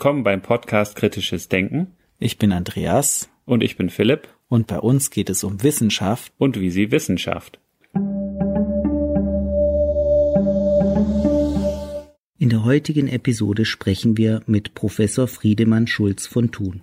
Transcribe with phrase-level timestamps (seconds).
[0.00, 1.88] Willkommen beim Podcast Kritisches Denken.
[2.18, 3.28] Ich bin Andreas.
[3.44, 4.28] Und ich bin Philipp.
[4.48, 6.32] Und bei uns geht es um Wissenschaft.
[6.38, 7.60] Und wie sie Wissenschaft.
[12.38, 16.80] In der heutigen Episode sprechen wir mit Professor Friedemann Schulz von Thun.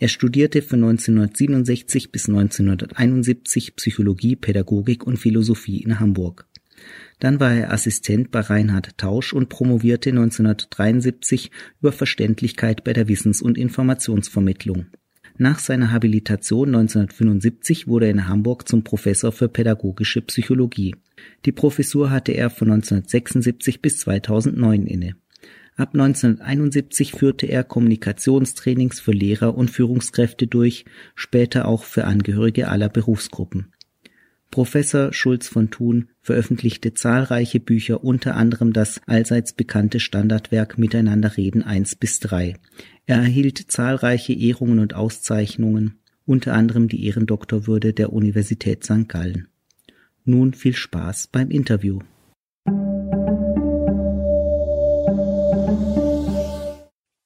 [0.00, 6.48] Er studierte von 1967 bis 1971 Psychologie, Pädagogik und Philosophie in Hamburg.
[7.24, 13.40] Dann war er Assistent bei Reinhard Tausch und promovierte 1973 über Verständlichkeit bei der Wissens-
[13.40, 14.88] und Informationsvermittlung.
[15.38, 20.96] Nach seiner Habilitation 1975 wurde er in Hamburg zum Professor für pädagogische Psychologie.
[21.46, 25.16] Die Professur hatte er von 1976 bis 2009 inne.
[25.76, 32.90] Ab 1971 führte er Kommunikationstrainings für Lehrer und Führungskräfte durch, später auch für Angehörige aller
[32.90, 33.72] Berufsgruppen.
[34.50, 41.62] Professor Schulz von Thun veröffentlichte zahlreiche Bücher, unter anderem das allseits bekannte Standardwerk Miteinander reden
[41.62, 42.54] 1 bis 3.
[43.06, 49.08] Er erhielt zahlreiche Ehrungen und Auszeichnungen, unter anderem die Ehrendoktorwürde der Universität St.
[49.08, 49.48] Gallen.
[50.24, 51.98] Nun viel Spaß beim Interview.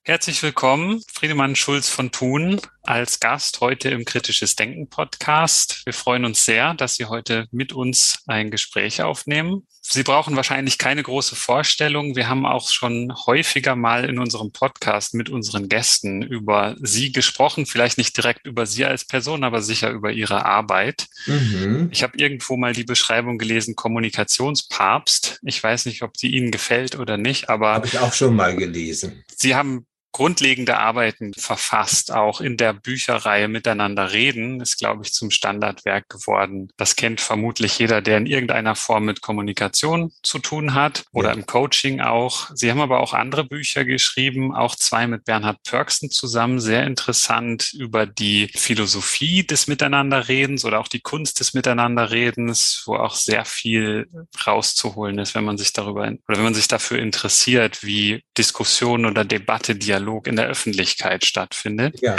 [0.08, 5.82] Herzlich willkommen, Friedemann Schulz von Thun, als Gast heute im Kritisches Denken Podcast.
[5.84, 9.66] Wir freuen uns sehr, dass Sie heute mit uns ein Gespräch aufnehmen.
[9.82, 12.16] Sie brauchen wahrscheinlich keine große Vorstellung.
[12.16, 17.66] Wir haben auch schon häufiger mal in unserem Podcast mit unseren Gästen über Sie gesprochen.
[17.66, 21.06] Vielleicht nicht direkt über Sie als Person, aber sicher über Ihre Arbeit.
[21.26, 21.90] Mhm.
[21.92, 25.40] Ich habe irgendwo mal die Beschreibung gelesen, Kommunikationspapst.
[25.42, 27.74] Ich weiß nicht, ob die Ihnen gefällt oder nicht, aber.
[27.74, 29.22] Habe ich auch schon mal gelesen.
[29.36, 35.30] Sie haben grundlegende Arbeiten verfasst, auch in der Bücherreihe Miteinander reden, ist, glaube ich, zum
[35.30, 36.70] Standardwerk geworden.
[36.76, 41.34] Das kennt vermutlich jeder, der in irgendeiner Form mit Kommunikation zu tun hat oder ja.
[41.34, 42.50] im Coaching auch.
[42.54, 47.72] Sie haben aber auch andere Bücher geschrieben, auch zwei mit Bernhard Pörksen zusammen, sehr interessant
[47.74, 54.08] über die Philosophie des Miteinanderredens oder auch die Kunst des Miteinanderredens, wo auch sehr viel
[54.46, 59.24] rauszuholen ist, wenn man sich darüber oder wenn man sich dafür interessiert, wie Diskussion oder
[59.24, 62.00] Debatte, Dialog Dialog in der Öffentlichkeit stattfindet.
[62.00, 62.16] Ja.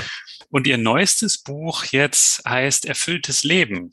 [0.49, 3.91] Und ihr neuestes Buch jetzt heißt Erfülltes Leben.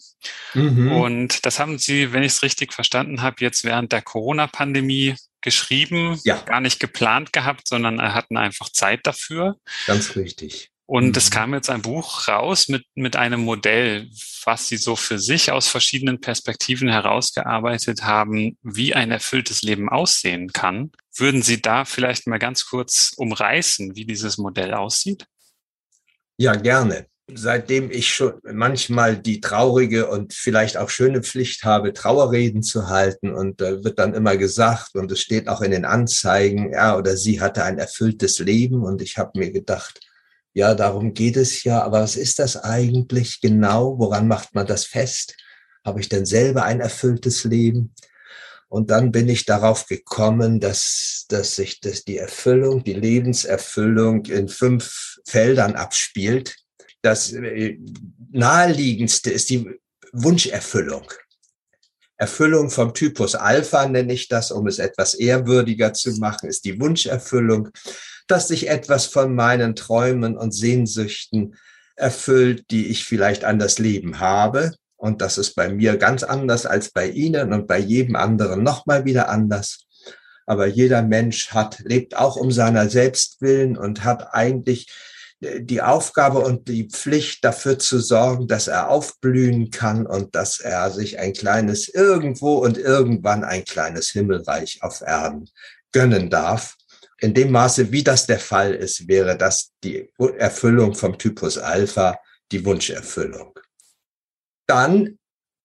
[0.54, 0.92] Mhm.
[0.92, 6.18] Und das haben Sie, wenn ich es richtig verstanden habe, jetzt während der Corona-Pandemie geschrieben,
[6.24, 6.38] ja.
[6.38, 9.56] gar nicht geplant gehabt, sondern hatten einfach Zeit dafür.
[9.86, 10.70] Ganz richtig.
[10.86, 11.14] Und mhm.
[11.16, 14.08] es kam jetzt ein Buch raus mit, mit einem Modell,
[14.44, 20.52] was Sie so für sich aus verschiedenen Perspektiven herausgearbeitet haben, wie ein erfülltes Leben aussehen
[20.52, 20.92] kann.
[21.14, 25.26] Würden Sie da vielleicht mal ganz kurz umreißen, wie dieses Modell aussieht?
[26.38, 27.06] Ja, gerne.
[27.34, 33.34] Seitdem ich schon manchmal die traurige und vielleicht auch schöne Pflicht habe, Trauerreden zu halten
[33.34, 37.16] und da wird dann immer gesagt und es steht auch in den Anzeigen, er oder
[37.16, 39.98] sie hatte ein erfülltes Leben und ich habe mir gedacht,
[40.56, 41.82] ja, darum geht es ja.
[41.82, 43.98] Aber was ist das eigentlich genau?
[43.98, 45.36] Woran macht man das fest?
[45.84, 47.92] Habe ich denn selber ein erfülltes Leben?
[48.68, 54.48] Und dann bin ich darauf gekommen, dass, dass sich das, die Erfüllung, die Lebenserfüllung in
[54.48, 56.56] fünf Feldern abspielt.
[57.02, 57.76] Das äh,
[58.32, 59.78] naheliegendste ist die
[60.12, 61.12] Wunscherfüllung.
[62.16, 66.80] Erfüllung vom Typus Alpha nenne ich das, um es etwas ehrwürdiger zu machen, ist die
[66.80, 67.68] Wunscherfüllung
[68.26, 71.56] dass sich etwas von meinen Träumen und Sehnsüchten
[71.96, 74.72] erfüllt, die ich vielleicht an das Leben habe.
[74.96, 79.04] Und das ist bei mir ganz anders als bei Ihnen und bei jedem anderen nochmal
[79.04, 79.86] wieder anders.
[80.46, 84.88] Aber jeder Mensch hat, lebt auch um seiner selbst willen und hat eigentlich
[85.40, 90.60] äh, die Aufgabe und die Pflicht dafür zu sorgen, dass er aufblühen kann und dass
[90.60, 95.50] er sich ein kleines irgendwo und irgendwann ein kleines Himmelreich auf Erden
[95.92, 96.75] gönnen darf
[97.20, 102.18] in dem Maße, wie das der Fall ist, wäre das die Erfüllung vom Typus Alpha,
[102.52, 103.58] die Wunscherfüllung.
[104.66, 105.18] Dann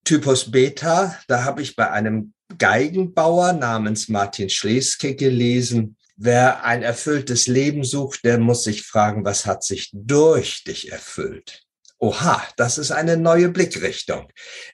[0.03, 7.48] Typus Beta, da habe ich bei einem Geigenbauer namens Martin Schleske gelesen, wer ein erfülltes
[7.48, 11.63] Leben sucht, der muss sich fragen, was hat sich durch dich erfüllt?
[11.98, 14.31] Oha, das ist eine neue Blickrichtung.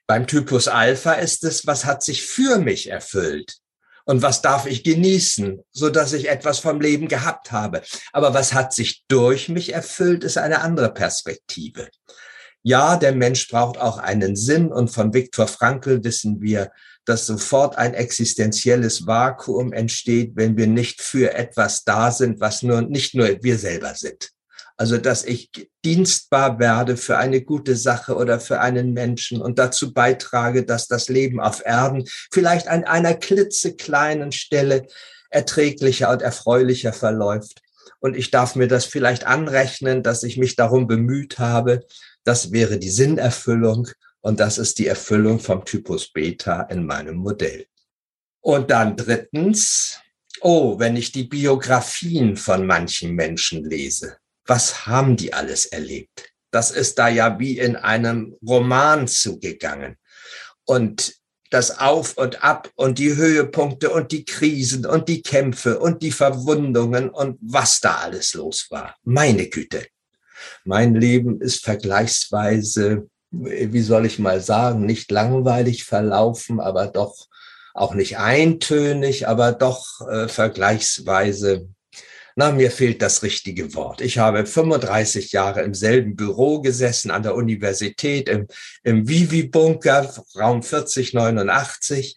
[0.07, 3.57] Beim Typus Alpha ist es, was hat sich für mich erfüllt?
[4.07, 7.81] Und was darf ich genießen, so dass ich etwas vom Leben gehabt habe.
[8.13, 11.89] Aber was hat sich durch mich erfüllt, ist eine andere Perspektive.
[12.63, 16.71] Ja, der Mensch braucht auch einen Sinn und von Viktor Frankl wissen wir,
[17.05, 22.81] dass sofort ein existenzielles Vakuum entsteht, wenn wir nicht für etwas da sind, was nur
[22.81, 24.31] nicht nur wir selber sind.
[24.79, 25.49] Also, dass ich
[25.83, 31.09] dienstbar werde für eine gute Sache oder für einen Menschen und dazu beitrage, dass das
[31.09, 34.85] Leben auf Erden vielleicht an einer klitzekleinen Stelle
[35.31, 37.61] erträglicher und erfreulicher verläuft.
[37.99, 41.83] und ich darf mir das vielleicht anrechnen, dass ich mich darum bemüht habe.
[42.23, 43.87] Das wäre die Sinnerfüllung
[44.21, 47.65] und das ist die Erfüllung vom Typus Beta in meinem Modell.
[48.41, 49.99] Und dann drittens,
[50.41, 54.17] oh, wenn ich die Biografien von manchen Menschen lese,
[54.47, 56.31] was haben die alles erlebt?
[56.51, 59.97] Das ist da ja wie in einem Roman zugegangen.
[60.65, 61.13] Und
[61.49, 66.11] das Auf und Ab und die Höhepunkte und die Krisen und die Kämpfe und die
[66.11, 68.95] Verwundungen und was da alles los war.
[69.03, 69.87] Meine Güte.
[70.65, 77.27] Mein Leben ist vergleichsweise, wie soll ich mal sagen, nicht langweilig verlaufen, aber doch
[77.73, 81.69] auch nicht eintönig, aber doch äh, vergleichsweise
[82.37, 83.99] na, mir fehlt das richtige Wort.
[83.99, 88.45] Ich habe 35 Jahre im selben Büro gesessen an der Universität im,
[88.83, 92.15] im Vivi-Bunker, Raum 4089.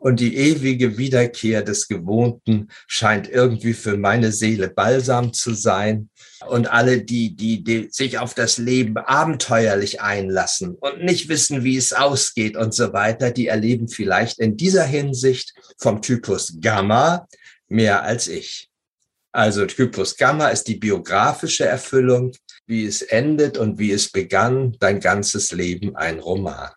[0.00, 6.10] Und die ewige Wiederkehr des Gewohnten scheint irgendwie für meine Seele balsam zu sein.
[6.48, 11.76] Und alle, die, die, die sich auf das Leben abenteuerlich einlassen und nicht wissen, wie
[11.76, 17.28] es ausgeht und so weiter, die erleben vielleicht in dieser Hinsicht vom Typus Gamma
[17.68, 18.69] mehr als ich.
[19.32, 22.32] Also Typus Gamma ist die biografische Erfüllung,
[22.66, 26.70] wie es endet und wie es begann, dein ganzes Leben ein Roman.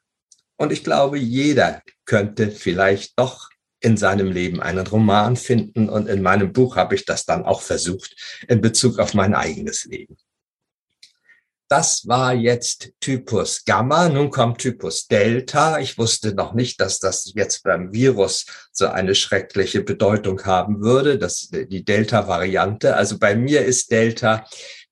[0.57, 5.89] Und ich glaube, jeder könnte vielleicht doch in seinem Leben einen Roman finden.
[5.89, 8.15] Und in meinem Buch habe ich das dann auch versucht
[8.47, 10.15] in Bezug auf mein eigenes Leben.
[11.75, 14.07] Das war jetzt Typus Gamma.
[14.07, 15.79] Nun kommt Typus Delta.
[15.79, 21.17] Ich wusste noch nicht, dass das jetzt beim Virus so eine schreckliche Bedeutung haben würde,
[21.17, 22.95] dass die Delta-Variante.
[22.95, 24.45] Also bei mir ist Delta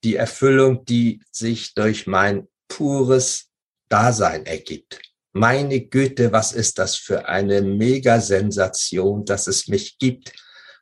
[0.03, 3.51] die Erfüllung, die sich durch mein pures
[3.87, 4.99] Dasein ergibt.
[5.33, 10.33] Meine Güte, was ist das für eine Megasensation, dass es mich gibt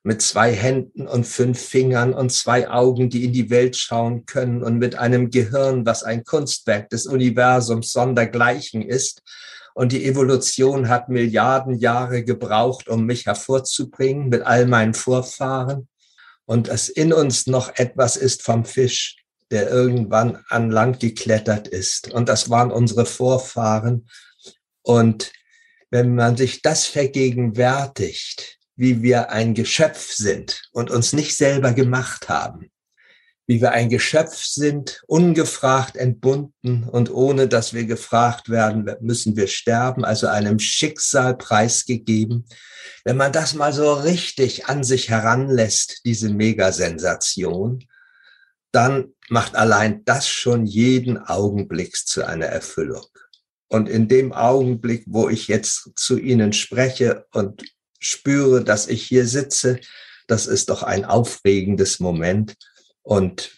[0.03, 4.63] mit zwei Händen und fünf Fingern und zwei Augen, die in die Welt schauen können
[4.63, 9.21] und mit einem Gehirn, was ein Kunstwerk des Universums sondergleichen ist.
[9.73, 15.87] Und die Evolution hat Milliarden Jahre gebraucht, um mich hervorzubringen mit all meinen Vorfahren.
[16.45, 19.17] Und dass in uns noch etwas ist vom Fisch,
[19.51, 22.11] der irgendwann an Land geklettert ist.
[22.13, 24.07] Und das waren unsere Vorfahren.
[24.81, 25.31] Und
[25.91, 32.29] wenn man sich das vergegenwärtigt, wie wir ein Geschöpf sind und uns nicht selber gemacht
[32.29, 32.71] haben,
[33.45, 39.47] wie wir ein Geschöpf sind, ungefragt entbunden und ohne dass wir gefragt werden, müssen wir
[39.47, 42.45] sterben, also einem Schicksal preisgegeben.
[43.03, 47.83] Wenn man das mal so richtig an sich heranlässt, diese Megasensation,
[48.71, 53.05] dann macht allein das schon jeden Augenblick zu einer Erfüllung.
[53.67, 57.61] Und in dem Augenblick, wo ich jetzt zu Ihnen spreche und
[57.99, 59.79] spüre, dass ich hier sitze,
[60.27, 62.55] das ist doch ein aufregendes Moment.
[63.01, 63.51] Und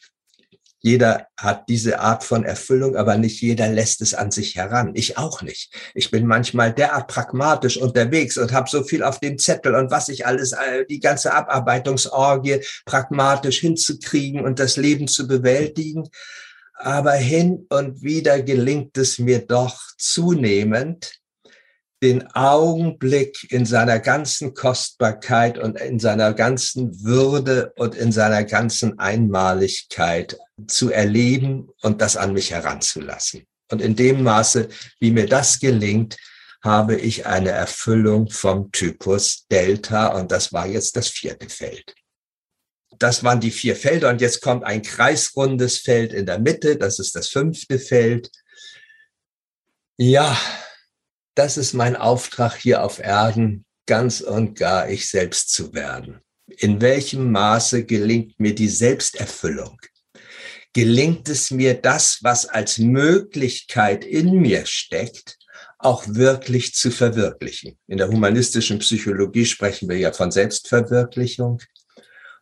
[0.83, 4.91] jeder hat diese Art von Erfüllung, aber nicht jeder lässt es an sich heran.
[4.95, 5.71] Ich auch nicht.
[5.93, 10.09] Ich bin manchmal derart pragmatisch unterwegs und habe so viel auf dem Zettel und was
[10.09, 16.09] ich alles, äh, die ganze Abarbeitungsorgie pragmatisch hinzukriegen und das Leben zu bewältigen.
[16.73, 21.20] Aber hin und wieder gelingt es mir doch zunehmend,
[22.01, 28.97] den Augenblick in seiner ganzen Kostbarkeit und in seiner ganzen Würde und in seiner ganzen
[28.97, 33.45] Einmaligkeit zu erleben und das an mich heranzulassen.
[33.71, 34.67] Und in dem Maße,
[34.99, 36.17] wie mir das gelingt,
[36.63, 41.95] habe ich eine Erfüllung vom Typus Delta und das war jetzt das vierte Feld.
[42.97, 46.99] Das waren die vier Felder und jetzt kommt ein kreisrundes Feld in der Mitte, das
[46.99, 48.29] ist das fünfte Feld.
[49.97, 50.37] Ja,
[51.35, 56.21] das ist mein Auftrag hier auf Erden, ganz und gar ich selbst zu werden.
[56.47, 59.79] In welchem Maße gelingt mir die Selbsterfüllung?
[60.73, 65.37] Gelingt es mir das, was als Möglichkeit in mir steckt,
[65.79, 67.77] auch wirklich zu verwirklichen?
[67.87, 71.61] In der humanistischen Psychologie sprechen wir ja von Selbstverwirklichung.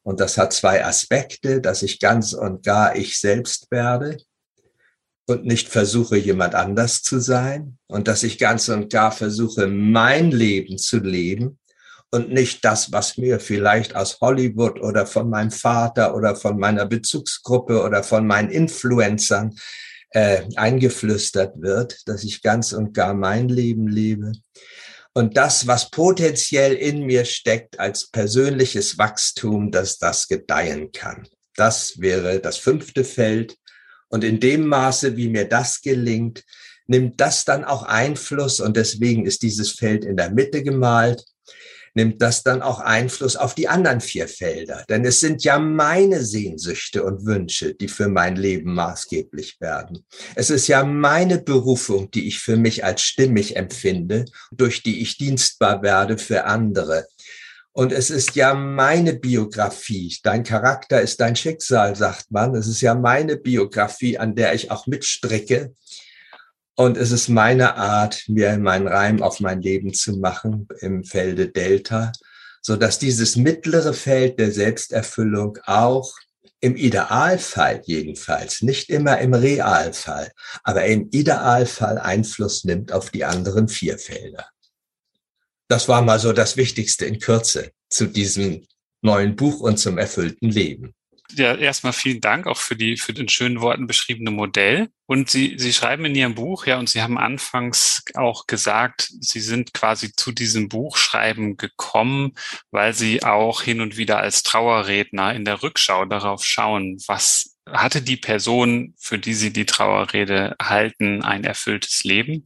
[0.03, 4.17] Und das hat zwei Aspekte, dass ich ganz und gar ich selbst werde
[5.29, 10.31] und nicht versuche, jemand anders zu sein und dass ich ganz und gar versuche, mein
[10.31, 11.59] Leben zu leben
[12.11, 16.85] und nicht das, was mir vielleicht aus Hollywood oder von meinem Vater oder von meiner
[16.85, 19.55] Bezugsgruppe oder von meinen Influencern
[20.11, 24.31] äh, eingeflüstert wird, dass ich ganz und gar mein Leben lebe.
[25.13, 31.27] Und das, was potenziell in mir steckt als persönliches Wachstum, dass das gedeihen kann.
[31.55, 33.57] Das wäre das fünfte Feld.
[34.09, 36.43] Und in dem Maße, wie mir das gelingt,
[36.87, 41.23] nimmt das dann auch Einfluss und deswegen ist dieses Feld in der Mitte gemalt.
[41.95, 44.85] nimmt das dann auch Einfluss auf die anderen vier Felder.
[44.89, 50.05] Denn es sind ja meine Sehnsüchte und Wünsche, die für mein Leben maßgeblich werden.
[50.35, 55.17] Es ist ja meine Berufung, die ich für mich als stimmig empfinde, durch die ich
[55.17, 57.07] dienstbar werde für andere.
[57.79, 60.13] Und es ist ja meine Biografie.
[60.21, 62.53] Dein Charakter ist dein Schicksal, sagt man.
[62.53, 65.73] Es ist ja meine Biografie, an der ich auch mitstricke.
[66.75, 71.47] Und es ist meine Art, mir meinen Reim auf mein Leben zu machen im Felde
[71.47, 72.11] Delta,
[72.61, 76.13] so dass dieses mittlere Feld der Selbsterfüllung auch
[76.59, 80.33] im Idealfall jedenfalls, nicht immer im Realfall,
[80.65, 84.47] aber im Idealfall Einfluss nimmt auf die anderen vier Felder.
[85.69, 88.65] Das war mal so das Wichtigste in Kürze zu diesem
[89.01, 90.93] neuen Buch und zum erfüllten Leben.
[91.33, 94.89] Ja, erstmal vielen Dank auch für die, für den schönen Worten beschriebene Modell.
[95.05, 99.39] Und Sie, Sie schreiben in Ihrem Buch, ja, und Sie haben anfangs auch gesagt, Sie
[99.39, 102.33] sind quasi zu diesem Buchschreiben gekommen,
[102.71, 108.01] weil Sie auch hin und wieder als Trauerredner in der Rückschau darauf schauen, was hatte
[108.01, 112.43] die Person, für die Sie die Trauerrede halten, ein erfülltes Leben?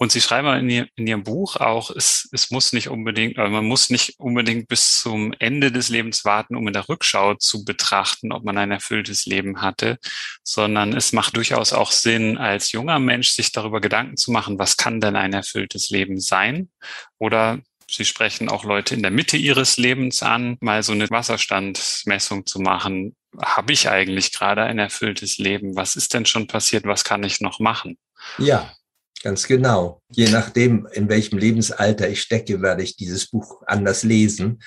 [0.00, 3.52] Und Sie schreiben in, ihr, in Ihrem Buch auch, es, es muss nicht unbedingt, also
[3.52, 7.66] man muss nicht unbedingt bis zum Ende des Lebens warten, um in der Rückschau zu
[7.66, 9.98] betrachten, ob man ein erfülltes Leben hatte,
[10.42, 14.78] sondern es macht durchaus auch Sinn, als junger Mensch sich darüber Gedanken zu machen, was
[14.78, 16.70] kann denn ein erfülltes Leben sein?
[17.18, 22.46] Oder Sie sprechen auch Leute in der Mitte ihres Lebens an, mal so eine Wasserstandsmessung
[22.46, 23.16] zu machen.
[23.38, 25.76] Habe ich eigentlich gerade ein erfülltes Leben?
[25.76, 26.86] Was ist denn schon passiert?
[26.86, 27.98] Was kann ich noch machen?
[28.38, 28.72] Ja,
[29.22, 30.00] Ganz genau.
[30.10, 34.62] Je nachdem, in welchem Lebensalter ich stecke, werde ich dieses Buch anders lesen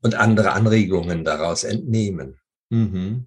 [0.00, 2.38] und andere Anregungen daraus entnehmen.
[2.70, 3.26] Mhm.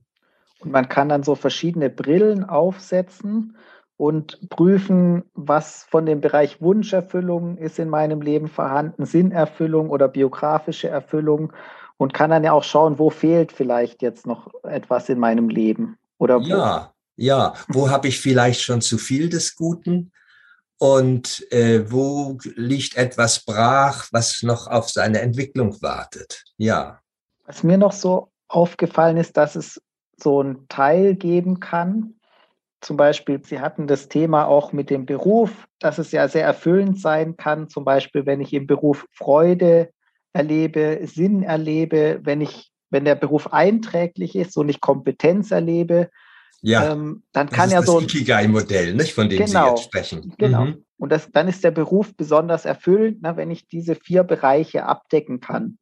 [0.59, 3.55] Und man kann dann so verschiedene Brillen aufsetzen
[3.97, 10.89] und prüfen, was von dem Bereich Wunscherfüllung ist in meinem Leben vorhanden, Sinnerfüllung oder biografische
[10.89, 11.53] Erfüllung
[11.97, 15.97] und kann dann ja auch schauen, wo fehlt vielleicht jetzt noch etwas in meinem Leben
[16.17, 20.11] oder ja, ja, wo habe ich vielleicht schon zu viel des Guten?
[20.77, 26.43] Und äh, wo liegt etwas brach, was noch auf seine Entwicklung wartet.
[26.57, 26.99] Ja.
[27.45, 29.81] Was mir noch so aufgefallen ist, dass es
[30.17, 32.15] so einen Teil geben kann.
[32.81, 36.99] Zum Beispiel, Sie hatten das Thema auch mit dem Beruf, dass es ja sehr erfüllend
[36.99, 37.69] sein kann.
[37.69, 39.89] Zum Beispiel, wenn ich im Beruf Freude
[40.33, 46.09] erlebe, Sinn erlebe, wenn ich, wenn der Beruf einträglich ist und ich Kompetenz erlebe,
[46.65, 47.99] ja, ähm, dann kann ja so.
[47.99, 50.33] Das Ikigai-Modell, nicht, von dem genau, Sie jetzt sprechen.
[50.37, 50.65] Genau.
[50.65, 50.85] Mhm.
[50.97, 55.41] Und das, dann ist der Beruf besonders erfüllend, na, wenn ich diese vier Bereiche abdecken
[55.41, 55.77] kann.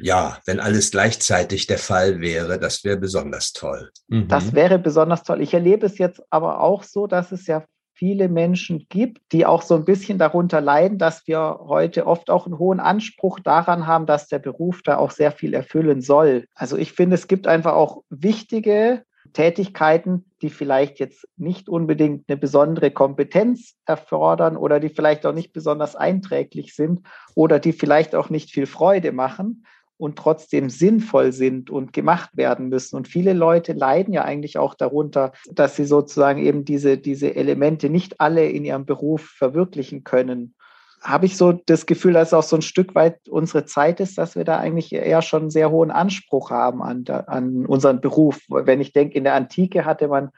[0.00, 3.90] Ja, wenn alles gleichzeitig der Fall wäre, das wäre besonders toll.
[4.06, 4.28] Mhm.
[4.28, 5.40] Das wäre besonders toll.
[5.40, 7.64] Ich erlebe es jetzt aber auch so, dass es ja
[7.94, 12.46] viele Menschen gibt, die auch so ein bisschen darunter leiden, dass wir heute oft auch
[12.46, 16.46] einen hohen Anspruch daran haben, dass der Beruf da auch sehr viel erfüllen soll.
[16.54, 19.02] Also ich finde, es gibt einfach auch wichtige
[19.38, 25.52] Tätigkeiten, die vielleicht jetzt nicht unbedingt eine besondere Kompetenz erfordern oder die vielleicht auch nicht
[25.52, 29.64] besonders einträglich sind oder die vielleicht auch nicht viel Freude machen
[29.96, 32.96] und trotzdem sinnvoll sind und gemacht werden müssen.
[32.96, 37.90] Und viele Leute leiden ja eigentlich auch darunter, dass sie sozusagen eben diese, diese Elemente
[37.90, 40.56] nicht alle in ihrem Beruf verwirklichen können
[41.00, 44.18] habe ich so das Gefühl, dass es auch so ein Stück weit unsere Zeit ist,
[44.18, 48.40] dass wir da eigentlich eher schon einen sehr hohen Anspruch haben an, an unseren Beruf.
[48.48, 50.30] Wenn ich denke, in der Antike hatte man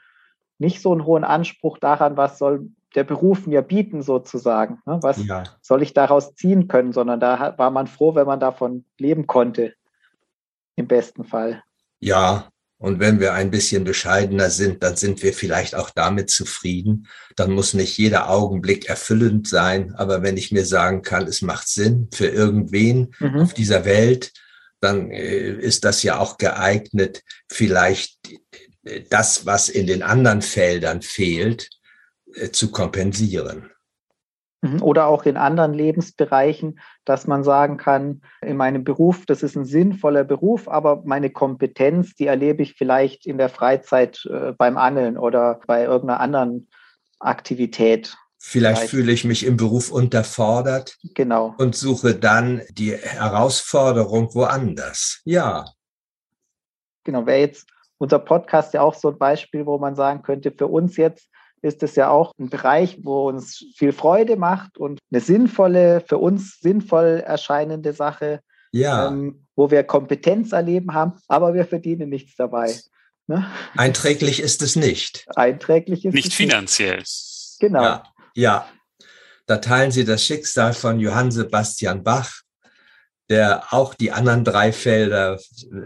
[0.59, 4.99] nicht so einen hohen Anspruch daran, was soll der Beruf mir bieten sozusagen, ne?
[5.01, 5.43] was ja.
[5.61, 9.73] soll ich daraus ziehen können, sondern da war man froh, wenn man davon leben konnte,
[10.75, 11.63] im besten Fall.
[11.99, 12.49] Ja,
[12.81, 17.07] und wenn wir ein bisschen bescheidener sind, dann sind wir vielleicht auch damit zufrieden.
[17.35, 19.93] Dann muss nicht jeder Augenblick erfüllend sein.
[19.93, 23.41] Aber wenn ich mir sagen kann, es macht Sinn für irgendwen mhm.
[23.41, 24.33] auf dieser Welt,
[24.79, 28.17] dann äh, ist das ja auch geeignet, vielleicht
[29.11, 31.69] das, was in den anderen Feldern fehlt,
[32.33, 33.70] äh, zu kompensieren.
[34.61, 34.83] Mhm.
[34.83, 39.65] Oder auch in anderen Lebensbereichen, dass man sagen kann, in meinem Beruf, das ist ein
[39.65, 45.17] sinnvoller Beruf, aber meine Kompetenz, die erlebe ich vielleicht in der Freizeit äh, beim Angeln
[45.17, 46.67] oder bei irgendeiner anderen
[47.19, 48.15] Aktivität.
[48.37, 50.97] Vielleicht, vielleicht fühle ich mich im Beruf unterfordert.
[51.15, 51.55] Genau.
[51.57, 55.21] Und suche dann die Herausforderung woanders.
[55.25, 55.65] Ja.
[57.03, 60.67] Genau, wäre jetzt unser Podcast ja auch so ein Beispiel, wo man sagen könnte, für
[60.67, 61.29] uns jetzt
[61.61, 66.17] ist es ja auch ein Bereich, wo uns viel Freude macht und eine sinnvolle, für
[66.17, 68.41] uns sinnvoll erscheinende Sache,
[68.71, 69.09] ja.
[69.09, 72.75] ähm, wo wir Kompetenz erleben haben, aber wir verdienen nichts dabei.
[73.27, 73.45] Ne?
[73.75, 75.25] Einträglich ist es nicht.
[75.35, 76.97] Einträglich ist nicht es finanziell.
[76.97, 77.57] Nicht.
[77.59, 77.81] Genau.
[77.81, 78.03] Ja,
[78.33, 78.67] ja,
[79.45, 82.41] da teilen Sie das Schicksal von Johann Sebastian Bach,
[83.31, 85.39] der auch die anderen drei Felder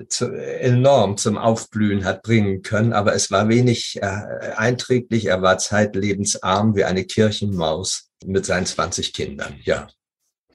[0.10, 2.92] zu, enorm zum Aufblühen hat bringen können.
[2.92, 4.08] Aber es war wenig äh,
[4.56, 5.28] einträglich.
[5.28, 9.60] Er war zeitlebens arm wie eine Kirchenmaus mit seinen 20 Kindern.
[9.64, 9.88] Ja.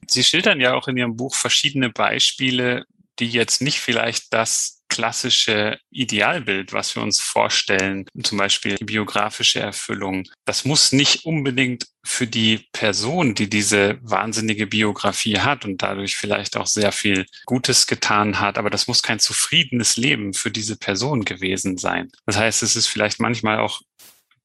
[0.05, 2.83] Sie schildern ja auch in Ihrem Buch verschiedene Beispiele,
[3.19, 9.61] die jetzt nicht vielleicht das klassische Idealbild, was wir uns vorstellen, zum Beispiel die biografische
[9.61, 16.17] Erfüllung, das muss nicht unbedingt für die Person, die diese wahnsinnige Biografie hat und dadurch
[16.17, 20.75] vielleicht auch sehr viel Gutes getan hat, aber das muss kein zufriedenes Leben für diese
[20.75, 22.11] Person gewesen sein.
[22.25, 23.81] Das heißt, es ist vielleicht manchmal auch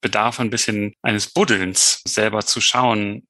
[0.07, 3.27] bedarf ein bisschen eines Buddelns, selber zu schauen,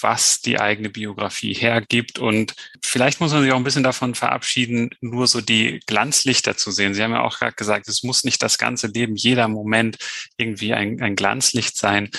[0.00, 2.18] was die eigene Biografie hergibt.
[2.18, 6.72] Und vielleicht muss man sich auch ein bisschen davon verabschieden, nur so die Glanzlichter zu
[6.72, 6.94] sehen.
[6.94, 9.98] Sie haben ja auch gerade gesagt, es muss nicht das ganze Leben, jeder Moment
[10.36, 12.10] irgendwie ein, ein Glanzlicht sein.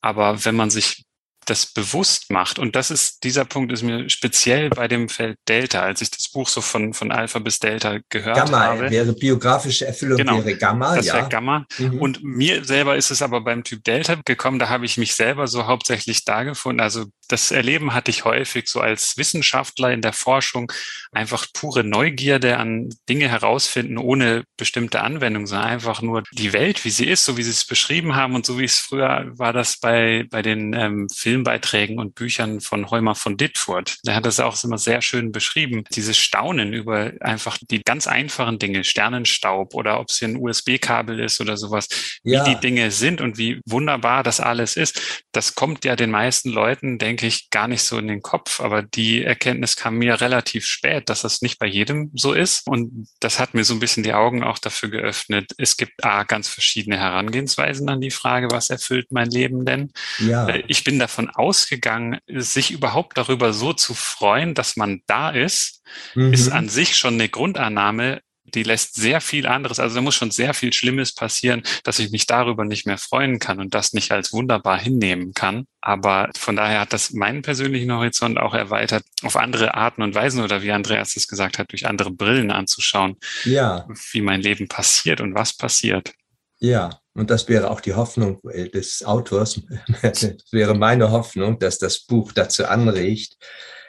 [0.00, 1.04] Aber wenn man sich
[1.50, 2.58] das bewusst macht.
[2.58, 6.28] Und das ist, dieser Punkt ist mir speziell bei dem Feld Delta, als ich das
[6.28, 8.78] Buch so von, von Alpha bis Delta gehört Gamma habe.
[8.78, 11.14] Gamma wäre biografische Erfüllung genau, wäre Gamma, das ja.
[11.14, 11.66] wäre Gamma.
[11.78, 11.98] Mhm.
[11.98, 15.46] Und mir selber ist es aber beim Typ Delta gekommen, da habe ich mich selber
[15.46, 16.80] so hauptsächlich da gefunden.
[16.80, 20.72] Also das Erleben hatte ich häufig so als Wissenschaftler in der Forschung
[21.12, 26.90] einfach pure Neugierde an Dinge herausfinden, ohne bestimmte Anwendung, sondern einfach nur die Welt, wie
[26.90, 29.78] sie ist, so wie sie es beschrieben haben und so wie es früher war das
[29.78, 31.06] bei, bei den ähm,
[31.38, 33.98] Filmbeiträgen und Büchern von Heumer von Dittfurt.
[34.04, 35.84] Der hat das auch immer sehr schön beschrieben.
[35.94, 41.20] Dieses Staunen über einfach die ganz einfachen Dinge, Sternenstaub oder ob es hier ein USB-Kabel
[41.20, 41.88] ist oder sowas,
[42.24, 42.44] ja.
[42.44, 45.22] wie die Dinge sind und wie wunderbar das alles ist.
[45.32, 48.60] Das kommt ja den meisten Leuten, denke ich, gar nicht so in den Kopf.
[48.60, 52.66] Aber die Erkenntnis kam mir relativ spät, dass das nicht bei jedem so ist.
[52.66, 55.52] Und das hat mir so ein bisschen die Augen auch dafür geöffnet.
[55.56, 59.92] Es gibt A, ganz verschiedene Herangehensweisen an die Frage, was erfüllt mein Leben denn?
[60.18, 60.48] Ja.
[60.48, 65.82] Äh, ich bin davon ausgegangen, sich überhaupt darüber so zu freuen, dass man da ist,
[66.14, 66.32] mhm.
[66.32, 68.20] ist an sich schon eine Grundannahme,
[68.54, 72.10] die lässt sehr viel anderes, also da muss schon sehr viel Schlimmes passieren, dass ich
[72.10, 75.66] mich darüber nicht mehr freuen kann und das nicht als wunderbar hinnehmen kann.
[75.80, 80.42] Aber von daher hat das meinen persönlichen Horizont auch erweitert, auf andere Arten und Weisen
[80.42, 83.86] oder wie Andreas es gesagt hat, durch andere Brillen anzuschauen, ja.
[84.12, 86.12] wie mein Leben passiert und was passiert.
[86.60, 89.60] Ja, und das wäre auch die Hoffnung äh, des Autors.
[90.02, 93.36] das wäre meine Hoffnung, dass das Buch dazu anregt,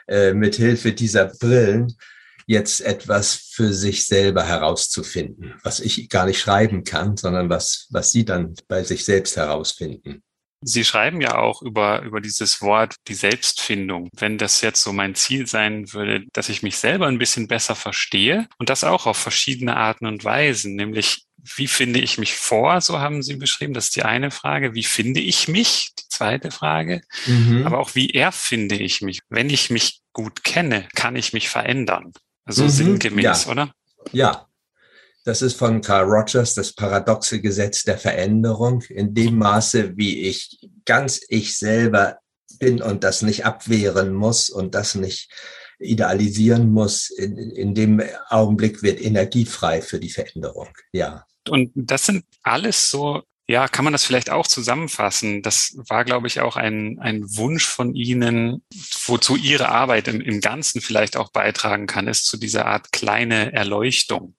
[0.08, 1.96] äh, mit Hilfe dieser Brillen
[2.46, 8.10] jetzt etwas für sich selber herauszufinden, was ich gar nicht schreiben kann, sondern was, was
[8.10, 10.24] Sie dann bei sich selbst herausfinden.
[10.62, 14.10] Sie schreiben ja auch über, über dieses Wort, die Selbstfindung.
[14.16, 17.74] Wenn das jetzt so mein Ziel sein würde, dass ich mich selber ein bisschen besser
[17.74, 22.80] verstehe und das auch auf verschiedene Arten und Weisen, nämlich wie finde ich mich vor,
[22.82, 24.74] so haben Sie beschrieben, das ist die eine Frage.
[24.74, 27.00] Wie finde ich mich, die zweite Frage.
[27.26, 27.66] Mhm.
[27.66, 29.20] Aber auch wie erfinde ich mich.
[29.30, 32.12] Wenn ich mich gut kenne, kann ich mich verändern.
[32.46, 33.50] So mhm, sinngemäß, ja.
[33.50, 33.74] oder?
[34.12, 34.49] Ja.
[35.24, 38.82] Das ist von Carl Rogers das paradoxe Gesetz der Veränderung.
[38.88, 42.18] In dem Maße, wie ich ganz ich selber
[42.58, 45.30] bin und das nicht abwehren muss und das nicht
[45.78, 50.68] idealisieren muss, in, in dem Augenblick wird Energie frei für die Veränderung.
[50.92, 51.26] Ja.
[51.48, 55.42] Und das sind alles so ja, kann man das vielleicht auch zusammenfassen?
[55.42, 58.62] Das war, glaube ich, auch ein, ein Wunsch von Ihnen,
[59.06, 63.52] wozu Ihre Arbeit im, im Ganzen vielleicht auch beitragen kann, ist zu dieser Art kleine
[63.52, 64.36] Erleuchtung.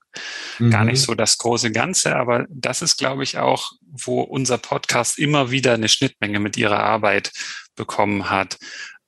[0.59, 0.71] Mhm.
[0.71, 1.05] Gar nicht mhm.
[1.05, 5.73] so das große Ganze, aber das ist, glaube ich, auch, wo unser Podcast immer wieder
[5.73, 7.31] eine Schnittmenge mit Ihrer Arbeit
[7.75, 8.57] bekommen hat,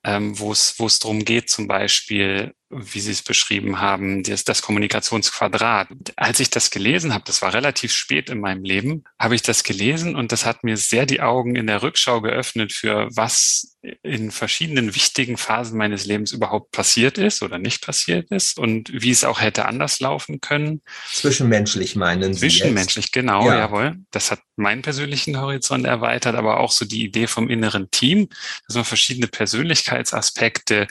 [0.04, 4.44] ähm, wo es wo es darum geht, zum Beispiel wie Sie es beschrieben haben, das,
[4.44, 5.88] das Kommunikationsquadrat.
[6.16, 9.64] Als ich das gelesen habe, das war relativ spät in meinem Leben, habe ich das
[9.64, 14.32] gelesen und das hat mir sehr die Augen in der Rückschau geöffnet für was in
[14.32, 19.26] verschiedenen wichtigen Phasen meines Lebens überhaupt passiert ist oder nicht passiert ist und wie es
[19.26, 20.82] auch hätte anders laufen können.
[21.12, 23.14] Zwischenmenschlich meinen Sie Zwischenmenschlich, jetzt?
[23.14, 23.60] genau, ja.
[23.60, 23.98] jawohl.
[24.12, 28.30] Das hat meinen persönlichen Horizont erweitert, aber auch so die Idee vom inneren Team,
[28.68, 30.88] dass man verschiedene Persönlichkeitsaspekte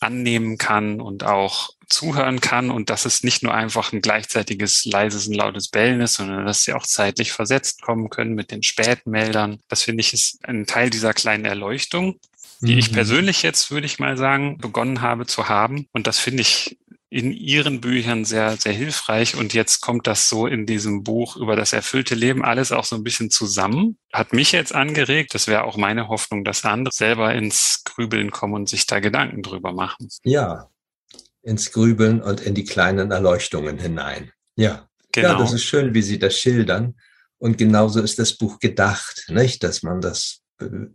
[0.00, 5.28] annehmen kann und auch zuhören kann und dass es nicht nur einfach ein gleichzeitiges leises
[5.28, 9.60] und lautes Bellen ist, sondern dass sie auch zeitlich versetzt kommen können mit den Spätmeldern.
[9.68, 12.18] Das finde ich ist ein Teil dieser kleinen Erleuchtung,
[12.60, 12.78] die mhm.
[12.78, 15.86] ich persönlich jetzt, würde ich mal sagen, begonnen habe zu haben.
[15.92, 16.78] Und das finde ich
[17.14, 19.36] in ihren Büchern sehr, sehr hilfreich.
[19.36, 22.96] Und jetzt kommt das so in diesem Buch über das erfüllte Leben alles auch so
[22.96, 23.98] ein bisschen zusammen.
[24.12, 25.32] Hat mich jetzt angeregt.
[25.32, 29.42] Das wäre auch meine Hoffnung, dass andere selber ins Grübeln kommen und sich da Gedanken
[29.42, 30.08] drüber machen.
[30.24, 30.70] Ja,
[31.42, 34.32] ins Grübeln und in die kleinen Erleuchtungen hinein.
[34.56, 34.88] Ja.
[35.12, 35.28] Genau.
[35.28, 36.96] Ja, das ist schön, wie Sie das schildern.
[37.38, 39.62] Und genauso ist das Buch gedacht, nicht?
[39.62, 40.40] Dass man das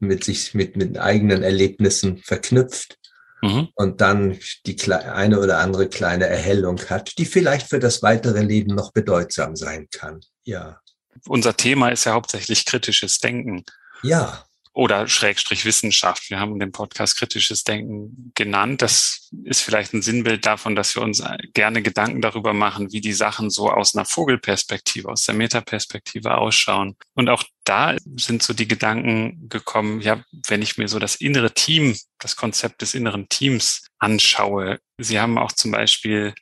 [0.01, 2.98] mit sich, mit, mit eigenen Erlebnissen verknüpft
[3.41, 3.69] mhm.
[3.75, 8.75] und dann die eine oder andere kleine Erhellung hat, die vielleicht für das weitere Leben
[8.75, 10.19] noch bedeutsam sein kann.
[10.43, 10.79] Ja.
[11.27, 13.65] Unser Thema ist ja hauptsächlich kritisches Denken.
[14.03, 14.45] Ja
[14.79, 16.29] oder Schrägstrich Wissenschaft.
[16.29, 18.81] Wir haben den Podcast kritisches Denken genannt.
[18.81, 21.21] Das ist vielleicht ein Sinnbild davon, dass wir uns
[21.53, 26.95] gerne Gedanken darüber machen, wie die Sachen so aus einer Vogelperspektive, aus der Metaperspektive ausschauen.
[27.13, 31.53] Und auch da sind so die Gedanken gekommen, ja, wenn ich mir so das innere
[31.53, 34.79] Team, das Konzept des inneren Teams anschaue.
[34.97, 36.33] Sie haben auch zum Beispiel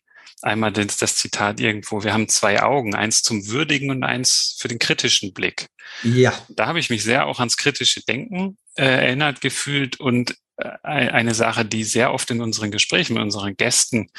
[0.42, 4.68] einmal das, das Zitat irgendwo, wir haben zwei Augen, eins zum würdigen und eins für
[4.68, 5.68] den kritischen Blick.
[6.04, 6.34] Ja.
[6.50, 11.66] Da habe ich mich sehr auch ans kritische Denken äh, erinnert gefühlt und eine Sache,
[11.66, 14.10] die sehr oft in unseren Gesprächen mit unseren Gästen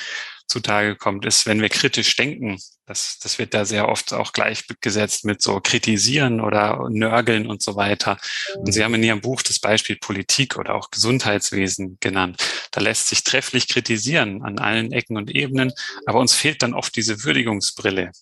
[0.47, 2.59] zutage kommt, ist, wenn wir kritisch denken.
[2.87, 7.77] Das, das wird da sehr oft auch gleichgesetzt mit so kritisieren oder nörgeln und so
[7.77, 8.17] weiter.
[8.57, 12.43] Und Sie haben in Ihrem Buch das Beispiel Politik oder auch Gesundheitswesen genannt.
[12.71, 15.73] Da lässt sich trefflich kritisieren an allen Ecken und Ebenen,
[16.07, 18.13] aber uns fehlt dann oft diese Würdigungsbrille,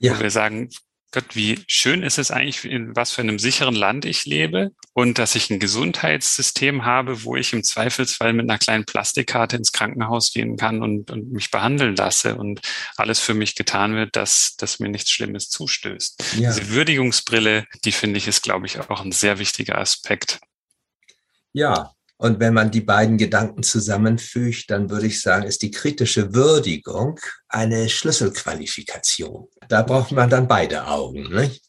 [0.00, 0.16] ja.
[0.16, 0.70] wo wir sagen,
[1.12, 5.18] Gott, wie schön ist es eigentlich, in was für einem sicheren Land ich lebe und
[5.18, 10.32] dass ich ein Gesundheitssystem habe, wo ich im Zweifelsfall mit einer kleinen Plastikkarte ins Krankenhaus
[10.32, 12.60] gehen kann und, und mich behandeln lasse und
[12.96, 16.22] alles für mich getan wird, dass, dass mir nichts Schlimmes zustößt.
[16.38, 16.52] Ja.
[16.52, 20.40] Diese Würdigungsbrille, die finde ich, ist, glaube ich, auch ein sehr wichtiger Aspekt.
[21.52, 26.34] Ja, und wenn man die beiden Gedanken zusammenfügt, dann würde ich sagen, ist die kritische
[26.34, 29.48] Würdigung eine Schlüsselqualifikation.
[29.68, 31.28] Da braucht man dann beide Augen.
[31.34, 31.62] Nicht?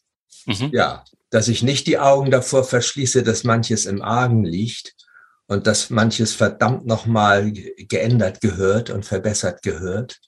[0.46, 0.70] Mhm.
[0.72, 4.94] Ja, dass ich nicht die Augen davor verschließe, dass manches im Argen liegt
[5.48, 10.18] und dass manches verdammt nochmal geändert gehört und verbessert gehört.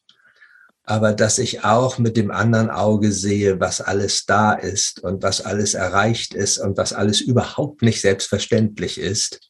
[0.84, 5.40] Aber dass ich auch mit dem anderen Auge sehe, was alles da ist und was
[5.40, 9.49] alles erreicht ist und was alles überhaupt nicht selbstverständlich ist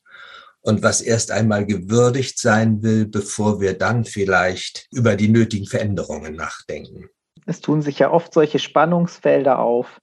[0.62, 6.34] und was erst einmal gewürdigt sein will, bevor wir dann vielleicht über die nötigen Veränderungen
[6.34, 7.08] nachdenken.
[7.46, 10.00] Es tun sich ja oft solche Spannungsfelder auf.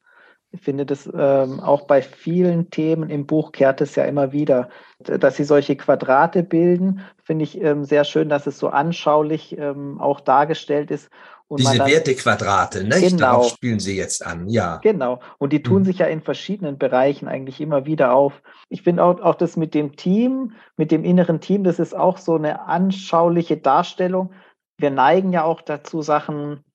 [0.52, 4.70] Ich finde das ähm, auch bei vielen Themen im Buch kehrt es ja immer wieder,
[5.00, 7.02] dass sie solche Quadrate bilden.
[7.24, 11.10] Finde ich ähm, sehr schön, dass es so anschaulich ähm, auch dargestellt ist
[11.50, 13.00] und Diese dann, Wertequadrate, ne?
[13.00, 13.18] Genau.
[13.18, 14.78] Darauf spielen Sie jetzt an, ja.
[14.78, 15.22] Genau.
[15.38, 15.86] Und die tun mhm.
[15.86, 18.42] sich ja in verschiedenen Bereichen eigentlich immer wieder auf.
[18.70, 22.18] Ich finde auch, auch das mit dem Team, mit dem inneren Team, das ist auch
[22.18, 24.34] so eine anschauliche Darstellung.
[24.78, 26.66] Wir neigen ja auch dazu, Sachen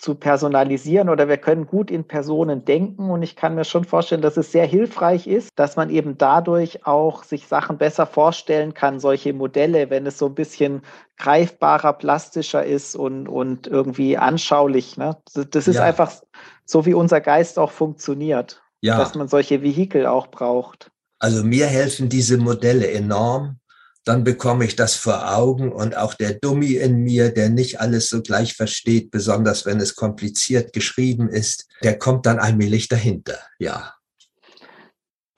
[0.00, 4.22] zu personalisieren oder wir können gut in Personen denken und ich kann mir schon vorstellen,
[4.22, 8.98] dass es sehr hilfreich ist, dass man eben dadurch auch sich Sachen besser vorstellen kann,
[8.98, 10.82] solche Modelle, wenn es so ein bisschen
[11.18, 14.96] greifbarer, plastischer ist und, und irgendwie anschaulich.
[14.96, 15.18] Ne?
[15.34, 15.84] Das ist ja.
[15.84, 16.12] einfach
[16.64, 18.96] so, wie unser Geist auch funktioniert, ja.
[18.96, 20.90] dass man solche Vehikel auch braucht.
[21.18, 23.59] Also mir helfen diese Modelle enorm,
[24.04, 28.08] dann bekomme ich das vor Augen und auch der Dummy in mir, der nicht alles
[28.08, 33.94] so gleich versteht, besonders wenn es kompliziert geschrieben ist, der kommt dann allmählich dahinter, ja.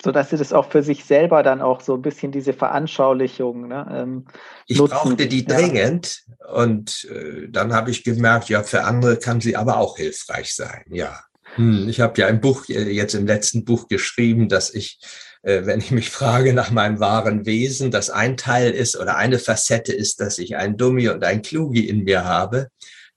[0.03, 3.69] So dass sie das auch für sich selber dann auch so ein bisschen diese Veranschaulichung.
[3.69, 4.27] Ne, ähm,
[4.67, 4.95] ich nutzen.
[4.95, 6.53] brauchte die dringend ja.
[6.55, 10.85] und äh, dann habe ich gemerkt, ja, für andere kann sie aber auch hilfreich sein,
[10.91, 11.21] ja.
[11.55, 14.99] Hm, ich habe ja ein Buch, äh, jetzt im letzten Buch geschrieben, dass ich
[15.43, 19.93] wenn ich mich frage nach meinem wahren Wesen, dass ein Teil ist oder eine Facette
[19.93, 22.69] ist, dass ich ein Dummy und ein Klugi in mir habe.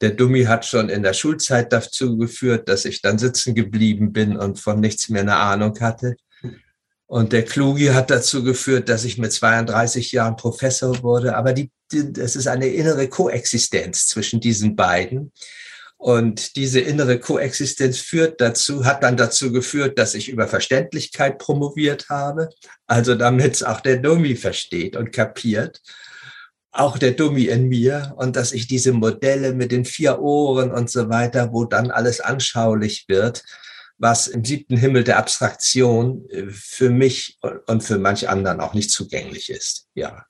[0.02, 4.36] Der Dummy hat schon in der Schulzeit dazu geführt, dass ich dann sitzen geblieben bin
[4.36, 6.16] und von nichts mehr eine Ahnung hatte.
[7.08, 11.36] Und der Klugi hat dazu geführt, dass ich mit 32 Jahren Professor wurde.
[11.36, 15.32] Aber die, die, es ist eine innere Koexistenz zwischen diesen beiden.
[16.06, 22.10] Und diese innere Koexistenz führt dazu, hat dann dazu geführt, dass ich über Verständlichkeit promoviert
[22.10, 22.50] habe.
[22.86, 25.82] Also damit es auch der Dummy versteht und kapiert.
[26.72, 28.13] Auch der Dummy in mir.
[28.18, 32.20] Und dass ich diese Modelle mit den vier Ohren und so weiter, wo dann alles
[32.20, 33.44] anschaulich wird,
[33.98, 38.91] was im siebten Himmel der Abstraktion äh, für mich und für manch anderen auch nicht
[38.91, 39.88] zugänglich ist.
[39.96, 40.28] Ja.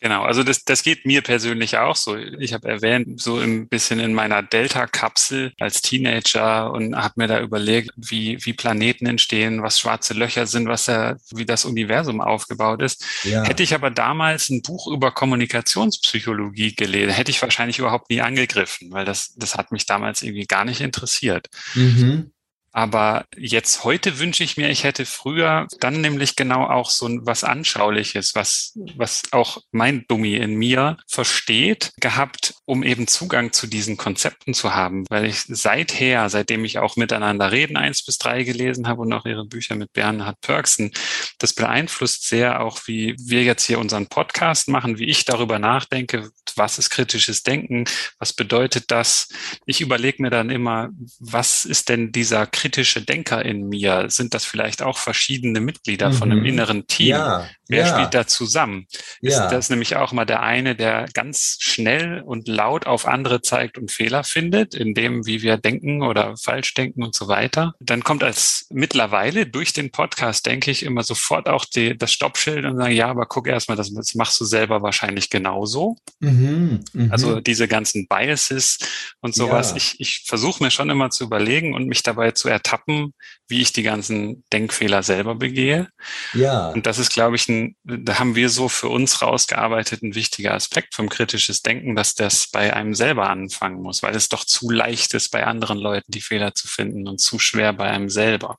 [0.00, 2.16] Genau, also das, das geht mir persönlich auch so.
[2.16, 7.40] Ich habe erwähnt, so ein bisschen in meiner Delta-Kapsel als Teenager und habe mir da
[7.40, 12.80] überlegt, wie, wie Planeten entstehen, was schwarze Löcher sind, was da, wie das Universum aufgebaut
[12.80, 13.04] ist.
[13.24, 13.44] Ja.
[13.44, 18.92] Hätte ich aber damals ein Buch über Kommunikationspsychologie gelesen, hätte ich wahrscheinlich überhaupt nie angegriffen,
[18.92, 21.48] weil das, das hat mich damals irgendwie gar nicht interessiert.
[21.74, 22.30] Mhm.
[22.78, 27.42] Aber jetzt heute wünsche ich mir, ich hätte früher dann nämlich genau auch so was
[27.42, 33.96] Anschauliches, was, was auch mein Dummy in mir versteht, gehabt, um eben Zugang zu diesen
[33.96, 35.06] Konzepten zu haben.
[35.08, 39.26] Weil ich seither, seitdem ich auch miteinander reden eins bis drei gelesen habe und auch
[39.26, 40.92] ihre Bücher mit Bernhard Pörksen,
[41.40, 46.30] das beeinflusst sehr auch, wie wir jetzt hier unseren Podcast machen, wie ich darüber nachdenke,
[46.54, 47.86] was ist kritisches Denken,
[48.20, 49.28] was bedeutet das.
[49.66, 52.67] Ich überlege mir dann immer, was ist denn dieser kritische
[53.02, 54.06] Denker in mir?
[54.08, 56.14] Sind das vielleicht auch verschiedene Mitglieder mhm.
[56.14, 56.46] von einem mhm.
[56.46, 57.08] inneren Team?
[57.08, 57.94] Ja, Wer ja.
[57.94, 58.86] spielt da zusammen?
[59.20, 59.48] Ist ja.
[59.48, 63.90] das nämlich auch mal der eine, der ganz schnell und laut auf andere zeigt und
[63.90, 67.74] Fehler findet, in dem, wie wir denken oder falsch denken und so weiter?
[67.78, 72.64] Dann kommt als mittlerweile durch den Podcast, denke ich, immer sofort auch die, das Stoppschild
[72.64, 75.96] und sagen, ja, aber guck erstmal, das, das machst du selber wahrscheinlich genauso.
[76.20, 77.12] Mhm, mh.
[77.12, 78.78] Also diese ganzen Biases
[79.20, 79.70] und sowas.
[79.70, 79.76] Ja.
[79.76, 83.12] Ich, ich versuche mir schon immer zu überlegen und mich dabei zu ertappen,
[83.48, 85.88] wie ich die ganzen Denkfehler selber begehe.
[86.34, 86.68] Ja.
[86.68, 87.48] Und das ist, glaube ich,
[87.84, 92.48] da haben wir so für uns rausgearbeitet, ein wichtiger Aspekt vom kritisches Denken, dass das
[92.50, 96.20] bei einem selber anfangen muss, weil es doch zu leicht ist, bei anderen Leuten die
[96.20, 98.58] Fehler zu finden und zu schwer bei einem selber.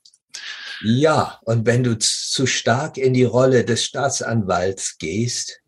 [0.82, 5.60] Ja, und wenn du zu stark in die Rolle des Staatsanwalts gehst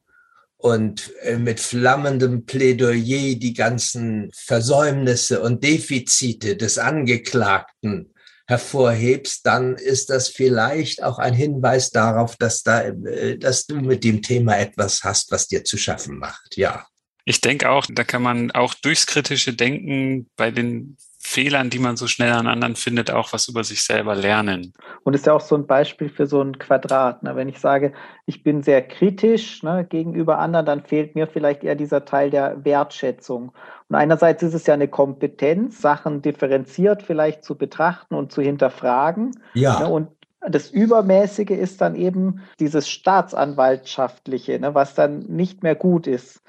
[0.57, 8.12] und äh, mit flammendem Plädoyer die ganzen Versäumnisse und Defizite des Angeklagten
[8.47, 14.05] hervorhebst, dann ist das vielleicht auch ein Hinweis darauf, dass, da, äh, dass du mit
[14.05, 16.57] dem Thema etwas hast, was dir zu schaffen macht.
[16.57, 16.87] Ja.
[17.25, 21.97] Ich denke auch, da kann man auch durchs kritische Denken bei den Fehlern, die man
[21.97, 24.73] so schnell an anderen findet, auch was über sich selber lernen.
[25.05, 27.23] Und ist ja auch so ein Beispiel für so ein Quadrat.
[27.23, 27.37] Ne?
[27.37, 27.93] Wenn ich sage,
[28.27, 32.65] ich bin sehr kritisch ne, gegenüber anderen, dann fehlt mir vielleicht eher dieser Teil der
[32.65, 33.53] Wertschätzung.
[33.89, 39.31] Und einerseits ist es ja eine Kompetenz, Sachen differenziert vielleicht zu betrachten und zu hinterfragen.
[39.55, 39.79] Ja.
[39.79, 39.89] Ne?
[39.89, 40.09] Und
[40.41, 46.43] das Übermäßige ist dann eben dieses Staatsanwaltschaftliche, ne, was dann nicht mehr gut ist.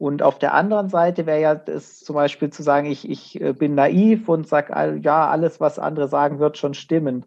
[0.00, 3.52] Und auf der anderen Seite wäre ja das zum Beispiel zu sagen, ich, ich äh,
[3.52, 7.26] bin naiv und sage, ja, alles, was andere sagen, wird schon stimmen.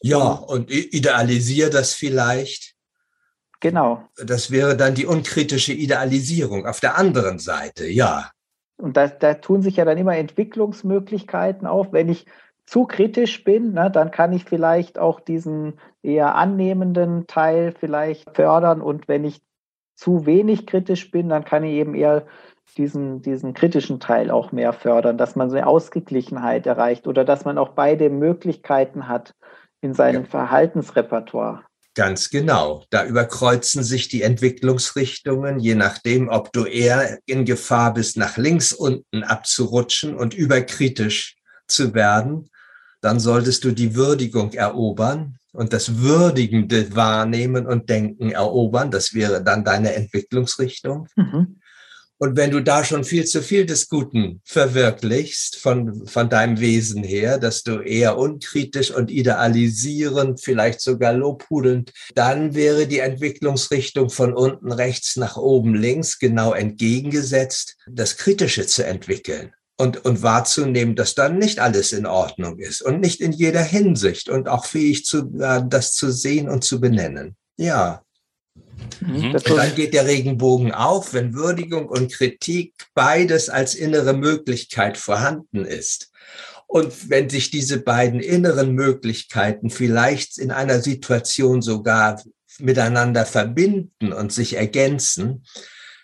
[0.00, 2.74] Ja, und idealisiere das vielleicht.
[3.60, 4.02] Genau.
[4.16, 8.30] Das wäre dann die unkritische Idealisierung auf der anderen Seite, ja.
[8.78, 11.92] Und da, da tun sich ja dann immer Entwicklungsmöglichkeiten auf.
[11.92, 12.24] Wenn ich
[12.64, 18.80] zu kritisch bin, ne, dann kann ich vielleicht auch diesen eher annehmenden Teil vielleicht fördern.
[18.80, 19.42] Und wenn ich
[19.96, 22.26] zu wenig kritisch bin, dann kann ich eben eher
[22.76, 27.44] diesen, diesen kritischen Teil auch mehr fördern, dass man so eine Ausgeglichenheit erreicht oder dass
[27.44, 29.34] man auch beide Möglichkeiten hat
[29.80, 30.28] in seinem ja.
[30.28, 31.62] Verhaltensrepertoire.
[31.94, 32.84] Ganz genau.
[32.90, 38.74] Da überkreuzen sich die Entwicklungsrichtungen, je nachdem, ob du eher in Gefahr bist, nach links
[38.74, 42.50] unten abzurutschen und überkritisch zu werden,
[43.00, 48.90] dann solltest du die Würdigung erobern und das würdigende Wahrnehmen und Denken erobern.
[48.90, 51.08] Das wäre dann deine Entwicklungsrichtung.
[51.16, 51.60] Mhm.
[52.18, 57.04] Und wenn du da schon viel zu viel des Guten verwirklichst von, von deinem Wesen
[57.04, 64.32] her, dass du eher unkritisch und idealisierend, vielleicht sogar lobhudelnd, dann wäre die Entwicklungsrichtung von
[64.32, 71.14] unten rechts nach oben links genau entgegengesetzt, das Kritische zu entwickeln und, und wahrzunehmen, dass
[71.14, 75.30] dann nicht alles in Ordnung ist und nicht in jeder Hinsicht und auch fähig zu,
[75.38, 77.36] äh, das zu sehen und zu benennen.
[77.56, 78.02] Ja.
[79.00, 79.34] Mhm.
[79.34, 85.64] Und dann geht der Regenbogen auf, wenn Würdigung und Kritik beides als innere Möglichkeit vorhanden
[85.64, 86.10] ist.
[86.66, 92.22] Und wenn sich diese beiden inneren Möglichkeiten vielleicht in einer Situation sogar
[92.58, 95.44] miteinander verbinden und sich ergänzen,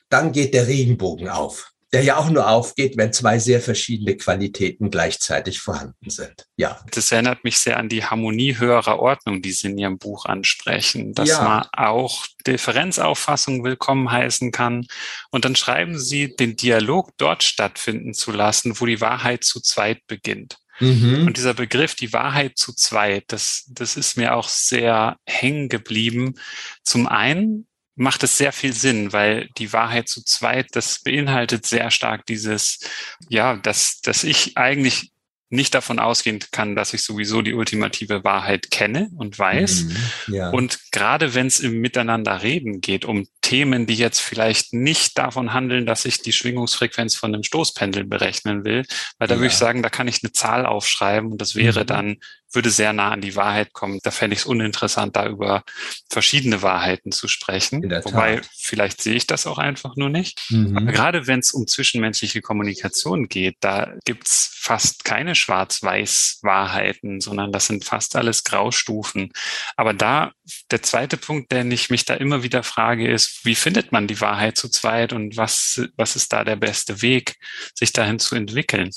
[0.09, 4.91] dann geht der Regenbogen auf der ja auch nur aufgeht, wenn zwei sehr verschiedene Qualitäten
[4.91, 6.47] gleichzeitig vorhanden sind.
[6.57, 6.81] Ja.
[6.91, 11.13] Das erinnert mich sehr an die Harmonie höherer Ordnung, die Sie in Ihrem Buch ansprechen,
[11.13, 11.43] dass ja.
[11.43, 14.87] man auch Differenzauffassung willkommen heißen kann.
[15.31, 20.07] Und dann schreiben Sie, den Dialog dort stattfinden zu lassen, wo die Wahrheit zu zweit
[20.07, 20.59] beginnt.
[20.81, 21.27] Mhm.
[21.27, 26.35] Und dieser Begriff, die Wahrheit zu zweit, das, das ist mir auch sehr hängen geblieben.
[26.83, 31.91] Zum einen, macht es sehr viel Sinn, weil die Wahrheit zu zweit, das beinhaltet sehr
[31.91, 32.81] stark dieses,
[33.29, 35.13] ja, dass, dass ich eigentlich
[35.53, 39.85] nicht davon ausgehen kann, dass ich sowieso die ultimative Wahrheit kenne und weiß.
[39.85, 40.49] Mhm, ja.
[40.49, 45.53] Und gerade wenn es im Miteinander reden geht, um Themen, die jetzt vielleicht nicht davon
[45.53, 48.87] handeln, dass ich die Schwingungsfrequenz von einem Stoßpendel berechnen will,
[49.19, 49.41] weil da ja.
[49.41, 51.87] würde ich sagen, da kann ich eine Zahl aufschreiben und das wäre mhm.
[51.87, 52.17] dann
[52.55, 54.01] würde sehr nah an die Wahrheit kommen.
[54.03, 55.65] Da fände ich es uninteressant, da über
[56.11, 57.83] verschiedene Wahrheiten zu sprechen.
[57.83, 60.41] Wobei, vielleicht sehe ich das auch einfach nur nicht.
[60.51, 60.77] Mhm.
[60.77, 67.67] Aber gerade wenn es um zwischenmenschliche Kommunikation geht, da gibt's fast keine Schwarz-Weiß-Wahrheiten, sondern das
[67.67, 69.33] sind fast alles Graustufen.
[69.77, 70.33] Aber da,
[70.71, 74.21] der zweite Punkt, den ich mich da immer wieder frage, ist, wie findet man die
[74.21, 77.37] Wahrheit zu zweit und was, was ist da der beste Weg,
[77.75, 78.91] sich dahin zu entwickeln?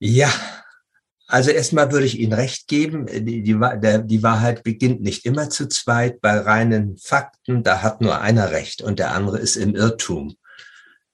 [0.00, 0.32] Ja,
[1.30, 5.50] also erstmal würde ich Ihnen recht geben, die, die, der, die Wahrheit beginnt nicht immer
[5.50, 6.22] zu zweit.
[6.22, 10.36] Bei reinen Fakten, da hat nur einer recht und der andere ist im Irrtum.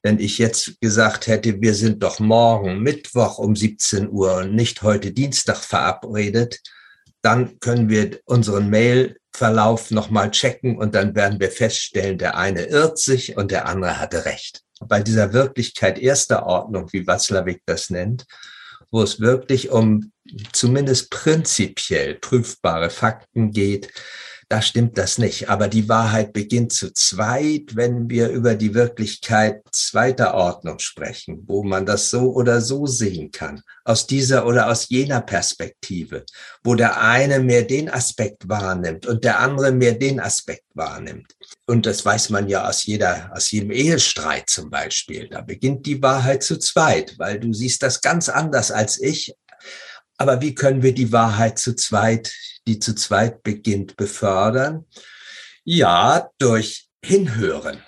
[0.03, 4.83] Wenn ich jetzt gesagt hätte, wir sind doch morgen Mittwoch um 17 Uhr und nicht
[4.83, 6.61] heute Dienstag verabredet,
[7.21, 12.99] dann können wir unseren Mailverlauf nochmal checken und dann werden wir feststellen, der eine irrt
[12.99, 14.61] sich und der andere hatte recht.
[14.79, 18.27] Bei dieser Wirklichkeit erster Ordnung, wie Watzlawick das nennt,
[18.95, 20.13] wo es wirklich um
[20.53, 23.93] zumindest prinzipiell prüfbare Fakten geht,
[24.55, 25.51] da stimmt das nicht.
[25.51, 31.65] Aber die Wahrheit beginnt zu zweit, wenn wir über die Wirklichkeit zweiter Ordnung sprechen, wo
[31.65, 36.25] man das so oder so sehen kann, aus dieser oder aus jener Perspektive,
[36.63, 41.35] wo der eine mehr den Aspekt wahrnimmt und der andere mehr den Aspekt wahrnimmt.
[41.67, 45.29] Und das weiß man ja aus jeder, aus jedem Ehestreit zum Beispiel.
[45.29, 49.35] Da beginnt die Wahrheit zu zweit, weil du siehst das ganz anders als ich.
[50.17, 52.33] Aber wie können wir die Wahrheit zu zweit
[52.67, 54.87] die zu zweit beginnt, befördern?
[55.65, 57.83] Ja, durch Hinhören.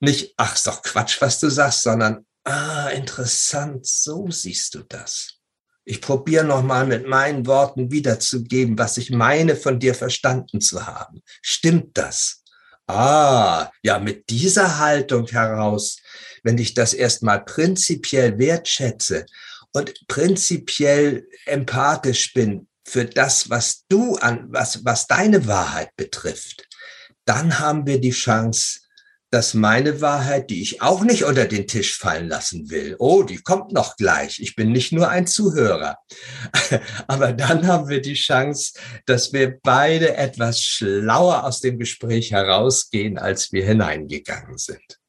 [0.00, 5.38] Nicht, ach, ist doch Quatsch, was du sagst, sondern, ah, interessant, so siehst du das.
[5.86, 11.22] Ich probiere nochmal mit meinen Worten wiederzugeben, was ich meine, von dir verstanden zu haben.
[11.42, 12.42] Stimmt das?
[12.86, 15.98] Ah, ja, mit dieser Haltung heraus,
[16.42, 19.26] wenn ich das erstmal prinzipiell wertschätze
[19.72, 26.68] und prinzipiell empathisch bin, für das, was du an, was, was deine Wahrheit betrifft,
[27.24, 28.80] dann haben wir die Chance,
[29.34, 33.38] dass meine Wahrheit, die ich auch nicht unter den Tisch fallen lassen will, oh, die
[33.38, 34.38] kommt noch gleich.
[34.38, 35.96] Ich bin nicht nur ein Zuhörer.
[37.08, 43.18] Aber dann haben wir die Chance, dass wir beide etwas schlauer aus dem Gespräch herausgehen,
[43.18, 45.00] als wir hineingegangen sind.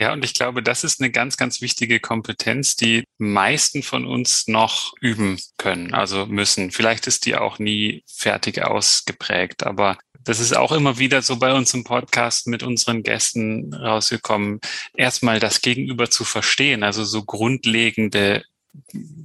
[0.00, 4.48] Ja, und ich glaube, das ist eine ganz, ganz wichtige Kompetenz, die meisten von uns
[4.48, 6.70] noch üben können, also müssen.
[6.70, 11.52] Vielleicht ist die auch nie fertig ausgeprägt, aber das ist auch immer wieder so bei
[11.52, 14.60] uns im Podcast mit unseren Gästen rausgekommen,
[14.94, 18.42] erstmal das Gegenüber zu verstehen, also so grundlegende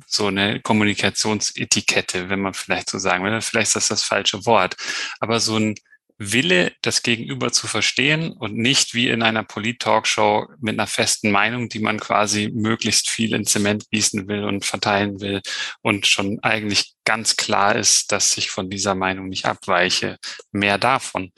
[0.08, 3.40] so eine Kommunikationsetikette, wenn man vielleicht so sagen will.
[3.42, 4.76] Vielleicht ist das das falsche Wort,
[5.22, 5.76] aber so ein
[6.18, 11.68] Wille, das Gegenüber zu verstehen und nicht wie in einer Polit-Talkshow mit einer festen Meinung,
[11.68, 15.42] die man quasi möglichst viel in Zement gießen will und verteilen will
[15.82, 20.18] und schon eigentlich ganz klar ist, dass ich von dieser Meinung nicht abweiche.
[20.52, 21.34] Mehr davon.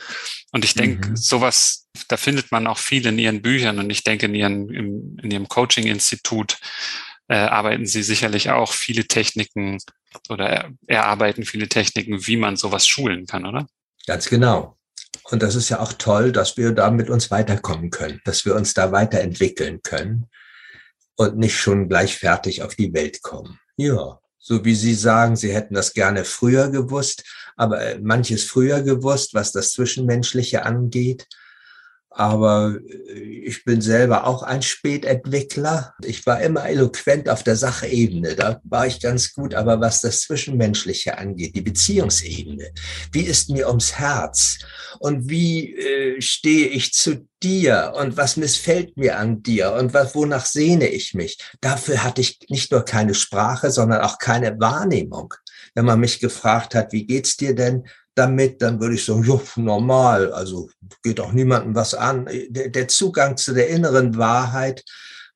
[0.51, 1.15] Und ich denke, mhm.
[1.17, 5.17] sowas, da findet man auch viel in ihren Büchern und ich denke, in, ihren, in,
[5.23, 6.59] in ihrem Coaching-Institut
[7.29, 9.79] äh, arbeiten sie sicherlich auch viele Techniken
[10.29, 13.67] oder erarbeiten viele Techniken, wie man sowas schulen kann, oder?
[14.07, 14.77] Ganz genau.
[15.29, 18.55] Und das ist ja auch toll, dass wir da mit uns weiterkommen können, dass wir
[18.55, 20.29] uns da weiterentwickeln können
[21.17, 23.59] und nicht schon gleich fertig auf die Welt kommen.
[23.75, 27.25] Ja, so wie Sie sagen, Sie hätten das gerne früher gewusst,
[27.57, 31.27] aber manches früher gewusst, was das Zwischenmenschliche angeht.
[32.09, 35.93] Aber äh, ich bin selber auch ein Spätentwickler.
[36.03, 38.35] Ich war immer eloquent auf der Sachebene.
[38.35, 39.53] Da war ich ganz gut.
[39.53, 42.71] Aber was das Zwischenmenschliche angeht, die Beziehungsebene,
[43.11, 44.57] wie ist mir ums Herz?
[44.99, 47.93] Und wie äh, stehe ich zu dir?
[47.95, 49.73] Und was missfällt mir an dir?
[49.73, 51.37] Und was, wonach sehne ich mich?
[51.61, 55.33] Dafür hatte ich nicht nur keine Sprache, sondern auch keine Wahrnehmung.
[55.75, 57.87] Wenn man mich gefragt hat, wie geht's dir denn?
[58.17, 60.69] Damit, dann würde ich sagen, jo, normal, also
[61.03, 62.27] geht auch niemandem was an.
[62.49, 64.83] Der, Zugang zu der inneren Wahrheit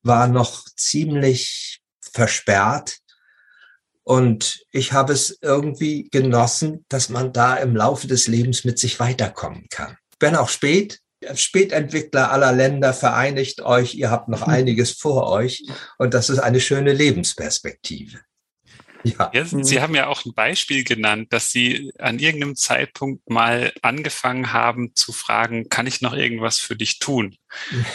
[0.04, 2.98] war noch ziemlich versperrt.
[4.04, 9.00] Und ich habe es irgendwie genossen, dass man da im Laufe des Lebens mit sich
[9.00, 9.98] weiterkommen kann.
[10.20, 11.00] Wenn auch spät,
[11.36, 14.54] Spätentwickler aller Länder vereinigt euch, ihr habt noch hm.
[14.54, 15.64] einiges vor euch
[16.00, 18.20] und das ist eine schöne Lebensperspektive.
[19.04, 19.32] Ja.
[19.34, 19.46] ja.
[19.46, 24.96] Sie haben ja auch ein Beispiel genannt, dass Sie an irgendeinem Zeitpunkt mal angefangen haben
[24.96, 27.36] zu fragen, kann ich noch irgendwas für dich tun?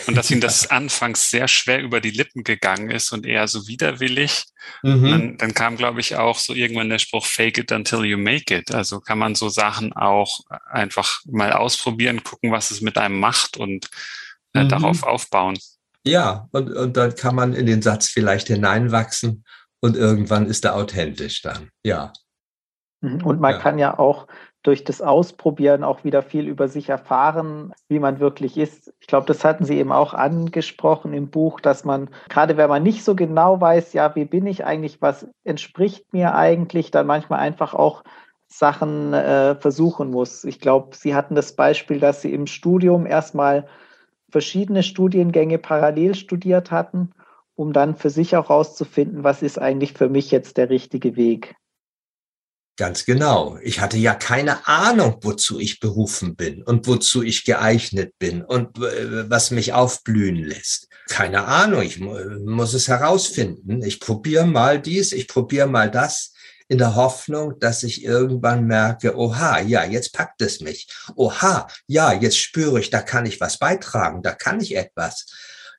[0.07, 3.67] Und dass Ihnen das anfangs sehr schwer über die Lippen gegangen ist und eher so
[3.67, 4.45] widerwillig.
[4.83, 5.11] Mhm.
[5.11, 8.55] Dann, dann, kam, glaube ich, auch so irgendwann der Spruch, fake it until you make
[8.55, 8.75] it.
[8.75, 13.57] Also kann man so Sachen auch einfach mal ausprobieren, gucken, was es mit einem macht
[13.57, 13.89] und
[14.55, 14.69] äh, mhm.
[14.69, 15.57] darauf aufbauen.
[16.05, 19.45] Ja, und, und dann kann man in den Satz vielleicht hineinwachsen
[19.81, 21.71] und irgendwann ist er authentisch dann.
[21.85, 22.13] Ja,
[23.01, 23.25] Mhm.
[23.25, 23.59] Und man ja.
[23.59, 24.27] kann ja auch
[24.63, 28.93] durch das Ausprobieren auch wieder viel über sich erfahren, wie man wirklich ist.
[29.01, 32.83] Ich glaube, das hatten Sie eben auch angesprochen im Buch, dass man, gerade wenn man
[32.83, 37.41] nicht so genau weiß, ja, wie bin ich eigentlich, was entspricht mir eigentlich, dann manchmal
[37.41, 38.03] einfach auch
[38.49, 40.45] Sachen äh, versuchen muss.
[40.45, 43.69] Ich glaube, Sie hatten das Beispiel, dass Sie im Studium erstmal
[44.31, 47.13] verschiedene Studiengänge parallel studiert hatten,
[47.57, 51.57] um dann für sich auch herauszufinden, was ist eigentlich für mich jetzt der richtige Weg.
[52.79, 53.57] Ganz genau.
[53.63, 58.77] Ich hatte ja keine Ahnung, wozu ich berufen bin und wozu ich geeignet bin und
[58.79, 60.89] äh, was mich aufblühen lässt.
[61.09, 61.81] Keine Ahnung.
[61.81, 63.83] Ich muss es herausfinden.
[63.83, 66.35] Ich probiere mal dies, ich probiere mal das
[66.69, 70.89] in der Hoffnung, dass ich irgendwann merke, oha, ja, jetzt packt es mich.
[71.15, 75.27] Oha, ja, jetzt spüre ich, da kann ich was beitragen, da kann ich etwas.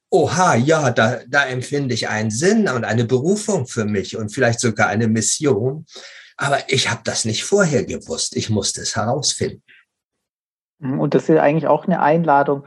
[0.09, 4.59] Oha, ja, da, da empfinde ich einen Sinn und eine Berufung für mich und vielleicht
[4.59, 5.85] sogar eine Mission.
[6.37, 8.35] Aber ich habe das nicht vorher gewusst.
[8.35, 9.63] Ich musste es herausfinden.
[10.79, 12.65] Mhm, und das ist eigentlich auch eine Einladung,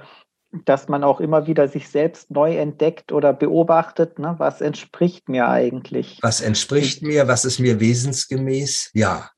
[0.65, 4.35] dass man auch immer wieder sich selbst neu entdeckt oder beobachtet, ne?
[4.39, 6.19] was entspricht mir eigentlich?
[6.23, 8.91] Was entspricht mir, was ist mir wesensgemäß?
[8.93, 9.31] Ja.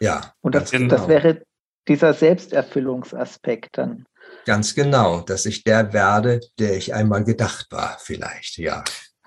[0.00, 0.32] Ja.
[0.40, 0.88] Und das, genau.
[0.88, 1.42] das wäre
[1.86, 4.06] dieser Selbsterfüllungsaspekt dann.
[4.48, 8.82] Ganz genau, dass ich der werde, der ich einmal gedacht war, vielleicht, ja.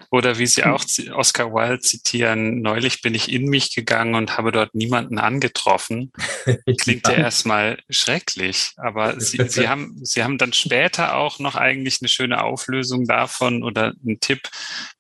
[0.10, 4.52] Oder wie Sie auch Oscar Wilde zitieren, neulich bin ich in mich gegangen und habe
[4.52, 6.12] dort niemanden angetroffen.
[6.80, 11.54] Klingt ja, ja erstmal schrecklich, aber Sie, Sie, haben, Sie haben dann später auch noch
[11.54, 14.50] eigentlich eine schöne Auflösung davon oder einen Tipp,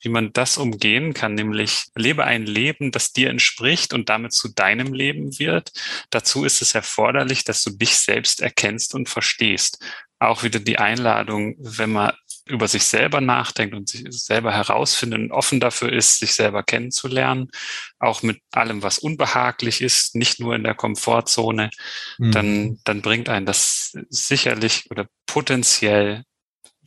[0.01, 4.53] wie man das umgehen kann, nämlich lebe ein Leben, das dir entspricht und damit zu
[4.53, 5.71] deinem Leben wird.
[6.11, 9.79] Dazu ist es erforderlich, dass du dich selbst erkennst und verstehst
[10.21, 12.13] auch wieder die Einladung, wenn man
[12.45, 17.49] über sich selber nachdenkt und sich selber herausfindet und offen dafür ist, sich selber kennenzulernen,
[17.97, 21.71] auch mit allem, was unbehaglich ist, nicht nur in der Komfortzone,
[22.19, 22.31] mhm.
[22.31, 26.23] dann, dann bringt einen das sicherlich oder potenziell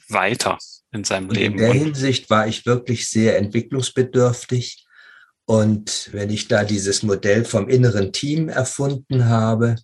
[0.08, 0.58] weiter
[0.92, 1.58] in seinem und Leben.
[1.58, 4.86] In der Hinsicht war ich wirklich sehr entwicklungsbedürftig.
[5.44, 9.76] Und wenn ich da dieses Modell vom inneren Team erfunden habe,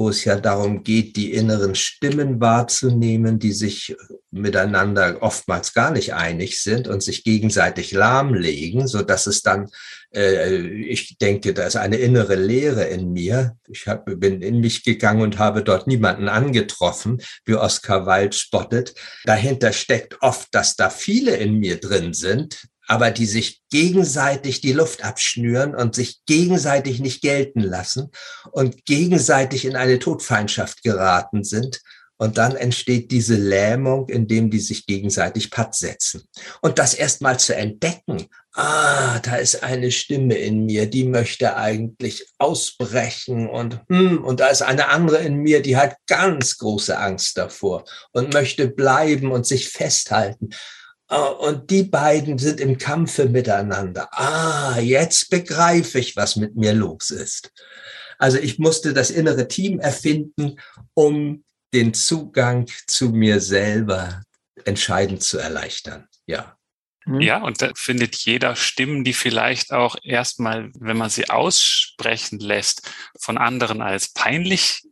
[0.00, 3.94] wo es ja darum geht, die inneren Stimmen wahrzunehmen, die sich
[4.30, 9.68] miteinander oftmals gar nicht einig sind und sich gegenseitig lahmlegen, so dass es dann,
[10.14, 13.58] äh, ich denke, da ist eine innere Leere in mir.
[13.68, 18.94] Ich hab, bin in mich gegangen und habe dort niemanden angetroffen, wie Oscar Wilde spottet.
[19.24, 24.72] Dahinter steckt oft, dass da viele in mir drin sind, aber die sich gegenseitig die
[24.72, 28.10] Luft abschnüren und sich gegenseitig nicht gelten lassen
[28.50, 31.80] und gegenseitig in eine Todfeindschaft geraten sind.
[32.16, 36.24] Und dann entsteht diese Lähmung, indem die sich gegenseitig Patt setzen.
[36.62, 42.26] Und das erstmal zu entdecken, ah, da ist eine Stimme in mir, die möchte eigentlich
[42.38, 47.38] ausbrechen und, hm, und da ist eine andere in mir, die hat ganz große Angst
[47.38, 50.50] davor und möchte bleiben und sich festhalten.
[51.10, 54.08] Ah, und die beiden sind im Kampfe miteinander.
[54.12, 57.52] Ah, jetzt begreife ich, was mit mir los ist.
[58.18, 60.60] Also ich musste das innere Team erfinden,
[60.94, 61.42] um
[61.74, 64.22] den Zugang zu mir selber
[64.64, 66.06] entscheidend zu erleichtern.
[66.26, 66.56] Ja.
[67.06, 67.20] Mhm.
[67.20, 72.88] Ja, und da findet jeder Stimmen, die vielleicht auch erstmal, wenn man sie aussprechen lässt,
[73.18, 74.82] von anderen als peinlich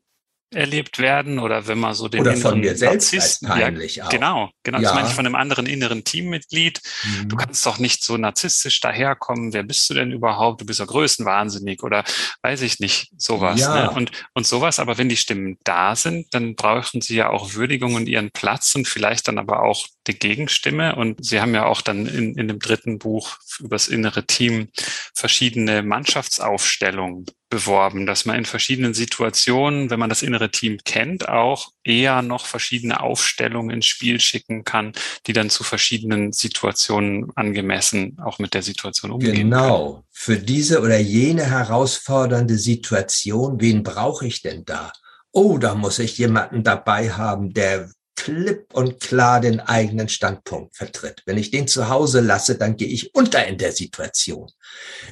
[0.50, 4.08] erlebt werden oder wenn man so den oder von mir selbst Narzissten, peinlich ja, auch.
[4.08, 4.84] genau genau ja.
[4.84, 7.28] das meine ich von einem anderen inneren Teammitglied mhm.
[7.28, 10.86] du kannst doch nicht so narzisstisch daherkommen wer bist du denn überhaupt du bist ja
[10.86, 12.02] größenwahnsinnig oder
[12.42, 13.74] weiß ich nicht sowas ja.
[13.74, 13.90] ne?
[13.90, 17.94] und und sowas aber wenn die Stimmen da sind dann brauchen sie ja auch Würdigung
[17.94, 21.82] und ihren Platz und vielleicht dann aber auch die Gegenstimme und sie haben ja auch
[21.82, 24.68] dann in, in dem dritten Buch übers innere Team
[25.14, 31.70] verschiedene Mannschaftsaufstellungen beworben, dass man in verschiedenen Situationen, wenn man das innere Team kennt, auch
[31.82, 34.92] eher noch verschiedene Aufstellungen ins Spiel schicken kann,
[35.26, 39.34] die dann zu verschiedenen Situationen angemessen auch mit der Situation umgehen.
[39.34, 39.92] Genau.
[39.92, 40.04] Können.
[40.10, 44.92] Für diese oder jene herausfordernde Situation, wen brauche ich denn da?
[45.32, 51.22] Oh, da muss ich jemanden dabei haben, der klipp und klar den eigenen Standpunkt vertritt.
[51.24, 54.50] Wenn ich den zu Hause lasse, dann gehe ich unter in der Situation.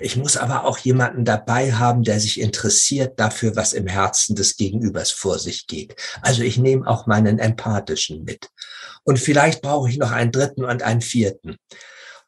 [0.01, 4.57] Ich muss aber auch jemanden dabei haben, der sich interessiert dafür, was im Herzen des
[4.57, 5.95] Gegenübers vor sich geht.
[6.21, 8.49] Also ich nehme auch meinen empathischen mit.
[9.05, 11.57] Und vielleicht brauche ich noch einen dritten und einen vierten.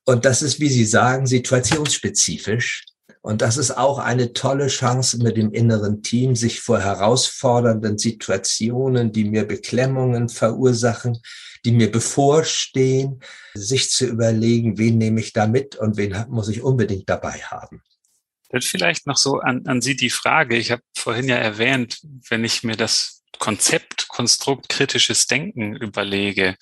[0.04, 2.84] Und das ist, wie Sie sagen, situationsspezifisch.
[3.28, 9.12] Und das ist auch eine tolle Chance mit dem inneren Team, sich vor herausfordernden Situationen,
[9.12, 11.18] die mir Beklemmungen verursachen,
[11.62, 13.20] die mir bevorstehen,
[13.52, 17.82] sich zu überlegen, wen nehme ich da mit und wen muss ich unbedingt dabei haben.
[18.48, 20.56] Dann vielleicht noch so an, an Sie die Frage.
[20.56, 22.00] Ich habe vorhin ja erwähnt,
[22.30, 26.56] wenn ich mir das Konzept, Konstrukt kritisches Denken überlege,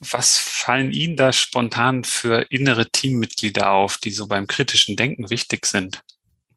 [0.00, 5.66] was fallen Ihnen da spontan für innere Teammitglieder auf, die so beim kritischen Denken wichtig
[5.66, 6.02] sind?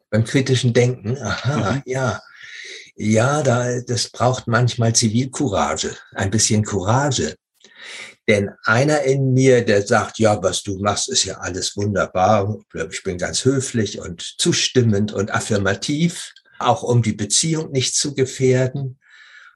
[0.09, 1.81] Beim kritischen Denken, aha, mhm.
[1.85, 2.21] ja.
[2.95, 7.35] Ja, da, das braucht manchmal Zivilcourage, ein bisschen Courage.
[8.27, 12.59] Denn einer in mir, der sagt, ja, was du machst, ist ja alles wunderbar.
[12.91, 18.98] Ich bin ganz höflich und zustimmend und affirmativ, auch um die Beziehung nicht zu gefährden.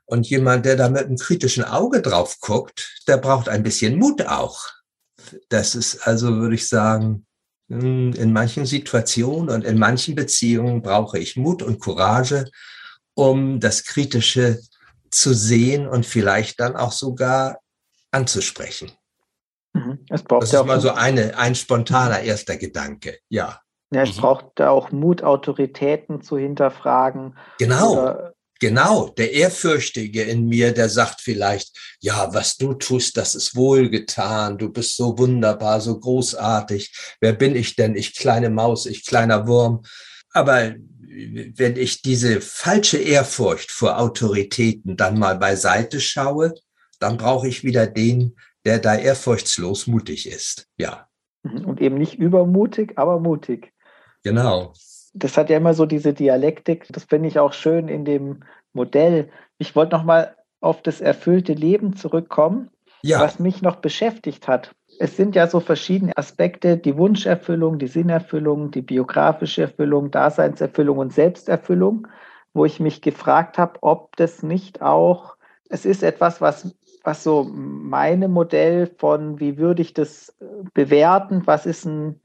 [0.06, 4.26] Und jemand, der da mit einem kritischen Auge drauf guckt, der braucht ein bisschen Mut
[4.28, 4.68] auch.
[5.50, 7.26] Das ist also, würde ich sagen,
[7.70, 12.46] hm, in manchen Situationen und in manchen Beziehungen brauche ich Mut und Courage,
[13.16, 14.60] um das Kritische
[15.10, 17.60] zu sehen und vielleicht dann auch sogar
[18.12, 18.92] anzusprechen.
[19.74, 20.00] Mhm.
[20.10, 23.60] Es braucht das ja ist mal so eine, ein spontaner erster Gedanke, ja.
[23.92, 24.22] Ja, es mhm.
[24.22, 27.38] braucht auch Mut, Autoritäten zu hinterfragen.
[27.60, 28.32] Genau.
[28.60, 34.58] Genau, der Ehrfürchtige in mir, der sagt vielleicht, ja, was du tust, das ist wohlgetan,
[34.58, 36.94] du bist so wunderbar, so großartig.
[37.20, 37.96] Wer bin ich denn?
[37.96, 39.84] Ich kleine Maus, ich kleiner Wurm.
[40.32, 40.76] Aber
[41.56, 46.54] wenn ich diese falsche Ehrfurcht vor Autoritäten dann mal beiseite schaue,
[47.00, 48.36] dann brauche ich wieder den,
[48.66, 50.68] der da ehrfurchtslos mutig ist.
[50.78, 51.08] Ja.
[51.44, 53.74] Und eben nicht übermutig, aber mutig.
[54.24, 54.74] Genau.
[55.14, 56.88] Das hat ja immer so diese Dialektik.
[56.92, 58.44] Das finde ich auch schön in dem
[58.74, 59.30] Modell.
[59.58, 62.70] Ich wollte noch mal auf das erfüllte Leben zurückkommen,
[63.02, 63.20] ja.
[63.20, 64.74] was mich noch beschäftigt hat.
[65.00, 71.14] Es sind ja so verschiedene Aspekte, die Wunscherfüllung, die Sinnerfüllung, die biografische Erfüllung, Daseinserfüllung und
[71.14, 72.08] Selbsterfüllung,
[72.54, 75.36] wo ich mich gefragt habe, ob das nicht auch,
[75.70, 80.36] es ist etwas, was, was so meinem Modell von, wie würde ich das
[80.74, 82.22] bewerten, was ist ein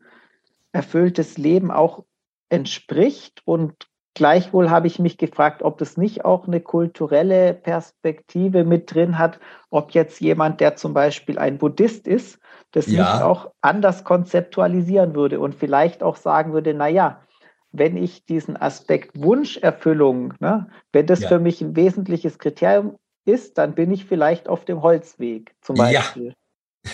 [0.73, 2.05] erfülltes Leben auch
[2.49, 3.89] entspricht und
[4.19, 9.39] Gleichwohl habe ich mich gefragt, ob das nicht auch eine kulturelle Perspektive mit drin hat,
[9.71, 12.41] ob jetzt jemand, der zum Beispiel ein Buddhist ist,
[12.73, 13.05] das ja.
[13.05, 17.23] nicht auch anders konzeptualisieren würde und vielleicht auch sagen würde, naja,
[17.71, 21.29] wenn ich diesen Aspekt Wunscherfüllung, ne, wenn das ja.
[21.29, 26.29] für mich ein wesentliches Kriterium ist, dann bin ich vielleicht auf dem Holzweg zum Beispiel.
[26.31, 26.35] Ja.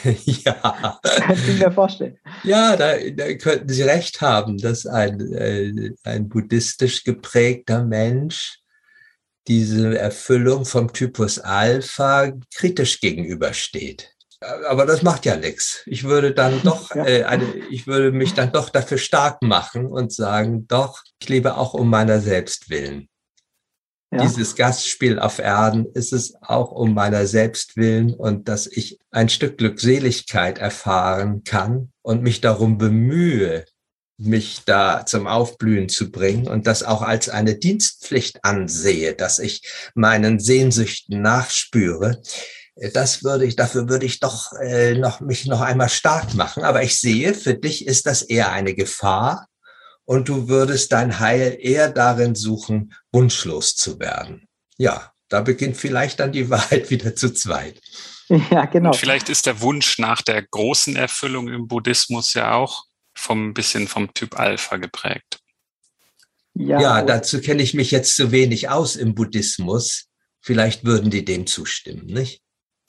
[0.24, 0.98] ja.
[1.02, 2.18] Kann ich mir vorstellen.
[2.42, 8.60] Ja, da, da, könnten Sie recht haben, dass ein, äh, ein buddhistisch geprägter Mensch
[9.46, 14.10] diese Erfüllung vom Typus Alpha kritisch gegenübersteht.
[14.68, 15.82] Aber das macht ja nichts.
[15.86, 17.06] Ich würde dann doch, ja.
[17.06, 21.56] äh, eine, ich würde mich dann doch dafür stark machen und sagen, doch, ich lebe
[21.56, 23.08] auch um meiner selbst willen
[24.14, 24.22] ja.
[24.22, 29.28] dieses Gastspiel auf Erden ist es auch um meiner selbst willen und dass ich ein
[29.28, 33.64] Stück Glückseligkeit erfahren kann und mich darum bemühe,
[34.16, 39.62] mich da zum Aufblühen zu bringen und das auch als eine Dienstpflicht ansehe, dass ich
[39.94, 42.22] meinen Sehnsüchten nachspüre.
[42.92, 46.64] Das würde ich, dafür würde ich doch äh, noch, mich noch einmal stark machen.
[46.64, 49.48] Aber ich sehe, für dich ist das eher eine Gefahr
[50.04, 54.46] und du würdest dein Heil eher darin suchen, wunschlos zu werden.
[54.76, 57.80] Ja, da beginnt vielleicht dann die Wahrheit wieder zu zweit.
[58.28, 58.90] Ja, genau.
[58.90, 62.84] Und vielleicht ist der Wunsch nach der großen Erfüllung im Buddhismus ja auch
[63.14, 65.38] vom bisschen vom Typ Alpha geprägt.
[66.54, 70.06] Ja, ja dazu kenne ich mich jetzt zu wenig aus im Buddhismus.
[70.40, 72.43] Vielleicht würden die dem zustimmen, nicht?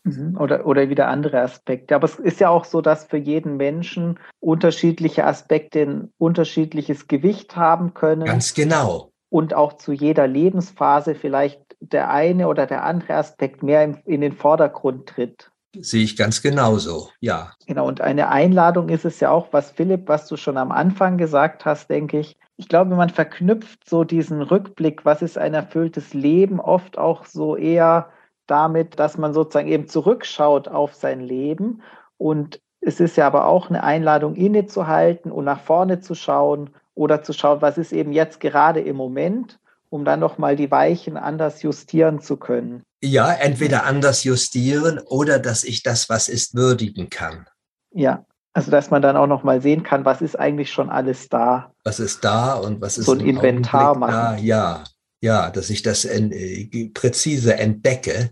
[0.05, 0.37] Mhm.
[0.39, 1.95] Oder, oder wieder andere Aspekte.
[1.95, 7.55] Aber es ist ja auch so, dass für jeden Menschen unterschiedliche Aspekte ein unterschiedliches Gewicht
[7.55, 8.25] haben können.
[8.25, 9.11] Ganz genau.
[9.29, 14.33] Und auch zu jeder Lebensphase vielleicht der eine oder der andere Aspekt mehr in den
[14.33, 15.51] Vordergrund tritt.
[15.77, 17.51] Sehe ich ganz genauso, ja.
[17.67, 21.17] Genau, und eine Einladung ist es ja auch, was Philipp, was du schon am Anfang
[21.17, 22.37] gesagt hast, denke ich.
[22.55, 27.57] Ich glaube, man verknüpft so diesen Rückblick, was ist ein erfülltes Leben, oft auch so
[27.57, 28.09] eher
[28.47, 31.81] damit, dass man sozusagen eben zurückschaut auf sein Leben.
[32.17, 37.23] Und es ist ja aber auch eine Einladung, innezuhalten und nach vorne zu schauen oder
[37.23, 41.61] zu schauen, was ist eben jetzt gerade im Moment, um dann nochmal die Weichen anders
[41.61, 42.83] justieren zu können.
[43.01, 47.47] Ja, entweder anders justieren oder dass ich das, was ist, würdigen kann.
[47.91, 51.73] Ja, also dass man dann auch nochmal sehen kann, was ist eigentlich schon alles da.
[51.83, 54.13] Was ist da und was ist so ein Inventar machen.
[54.13, 54.37] Da?
[54.37, 54.83] Ja,
[55.21, 58.31] ja, dass ich das en, äh, präzise entdecke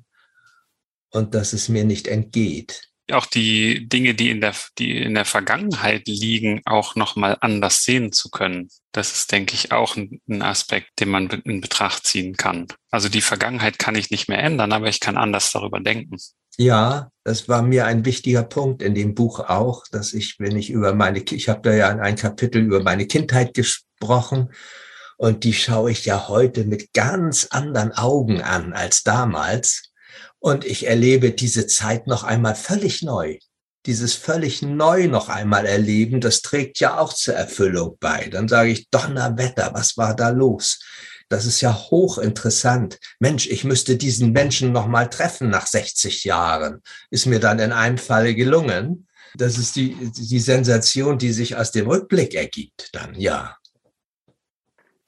[1.11, 2.89] und dass es mir nicht entgeht.
[3.11, 8.13] Auch die Dinge, die in der, die in der Vergangenheit liegen, auch nochmal anders sehen
[8.13, 8.69] zu können.
[8.93, 12.67] Das ist, denke ich, auch ein, ein Aspekt, den man in Betracht ziehen kann.
[12.91, 16.17] Also die Vergangenheit kann ich nicht mehr ändern, aber ich kann anders darüber denken.
[16.57, 20.69] Ja, das war mir ein wichtiger Punkt in dem Buch auch, dass ich, wenn ich
[20.69, 24.49] über meine, ich habe da ja ein Kapitel über meine Kindheit gesprochen
[25.23, 29.83] und die schaue ich ja heute mit ganz anderen Augen an als damals.
[30.39, 33.37] Und ich erlebe diese Zeit noch einmal völlig neu.
[33.85, 38.27] Dieses völlig neu noch einmal erleben, das trägt ja auch zur Erfüllung bei.
[38.33, 40.81] Dann sage ich, Donnerwetter, was war da los?
[41.29, 42.99] Das ist ja hochinteressant.
[43.19, 46.81] Mensch, ich müsste diesen Menschen noch mal treffen nach 60 Jahren.
[47.11, 49.07] Ist mir dann in einem Falle gelungen.
[49.35, 53.55] Das ist die, die Sensation, die sich aus dem Rückblick ergibt dann, ja.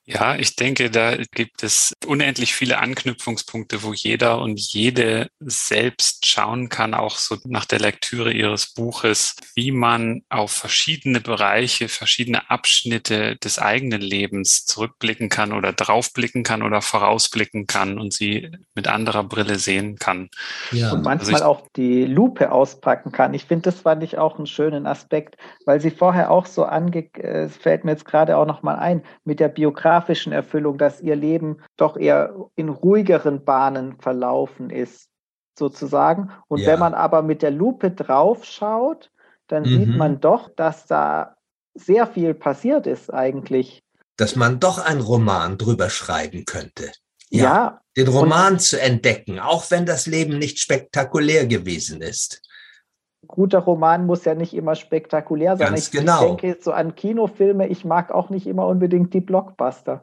[0.08, 6.70] Ja, ich denke, da gibt es unendlich viele Anknüpfungspunkte, wo jeder und jede selbst schauen
[6.70, 13.36] kann, auch so nach der Lektüre ihres Buches, wie man auf verschiedene Bereiche, verschiedene Abschnitte
[13.38, 19.24] des eigenen Lebens zurückblicken kann oder draufblicken kann oder vorausblicken kann und sie mit anderer
[19.24, 20.30] Brille sehen kann.
[20.72, 20.92] Ja.
[20.92, 23.34] Und manchmal also ich, auch die Lupe auspacken kann.
[23.34, 25.36] Ich finde, das fand ich auch einen schönen Aspekt,
[25.66, 29.40] weil sie vorher auch so ange, äh, fällt mir jetzt gerade auch nochmal ein, mit
[29.40, 35.08] der Biografie biografischen Erfüllung, dass ihr Leben doch eher in ruhigeren Bahnen verlaufen ist,
[35.58, 36.32] sozusagen.
[36.48, 36.68] Und ja.
[36.68, 39.12] wenn man aber mit der Lupe draufschaut,
[39.48, 39.78] dann mhm.
[39.78, 41.36] sieht man doch, dass da
[41.74, 43.84] sehr viel passiert ist eigentlich.
[44.18, 46.92] Dass man doch einen Roman drüber schreiben könnte.
[47.30, 47.44] Ja.
[47.44, 47.82] ja.
[47.98, 52.42] Den Roman zu entdecken, auch wenn das Leben nicht spektakulär gewesen ist
[53.28, 55.70] guter Roman muss ja nicht immer spektakulär sein.
[55.70, 56.36] Ganz ich genau.
[56.36, 57.68] denke so an Kinofilme.
[57.68, 60.02] Ich mag auch nicht immer unbedingt die Blockbuster.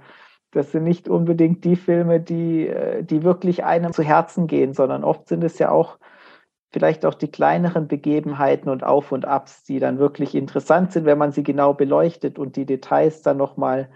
[0.51, 5.03] Das sind nicht unbedingt die Filme, die, äh, die wirklich einem zu Herzen gehen, sondern
[5.05, 5.99] oft sind es ja auch
[6.71, 11.19] vielleicht auch die kleineren Begebenheiten und Auf und Abs, die dann wirklich interessant sind, wenn
[11.19, 13.89] man sie genau beleuchtet und die Details dann nochmal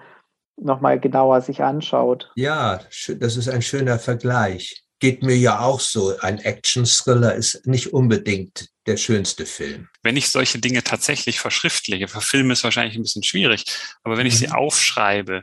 [0.59, 2.33] noch mal genauer sich anschaut.
[2.35, 2.81] Ja,
[3.19, 6.17] das ist ein schöner Vergleich geht mir ja auch so.
[6.21, 9.89] Ein Action-Thriller ist nicht unbedingt der schönste Film.
[10.03, 13.65] Wenn ich solche Dinge tatsächlich verschriftliche, verfilme ist wahrscheinlich ein bisschen schwierig,
[14.03, 14.53] aber wenn ich sie mhm.
[14.53, 15.43] aufschreibe,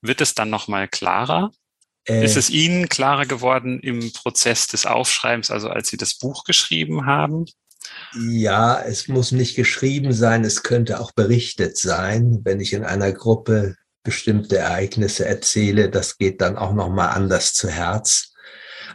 [0.00, 1.50] wird es dann nochmal klarer?
[2.06, 6.44] Äh, ist es Ihnen klarer geworden im Prozess des Aufschreibens, also als Sie das Buch
[6.44, 7.46] geschrieben haben?
[8.14, 13.12] Ja, es muss nicht geschrieben sein, es könnte auch berichtet sein, wenn ich in einer
[13.12, 18.33] Gruppe bestimmte Ereignisse erzähle, das geht dann auch nochmal anders zu Herz.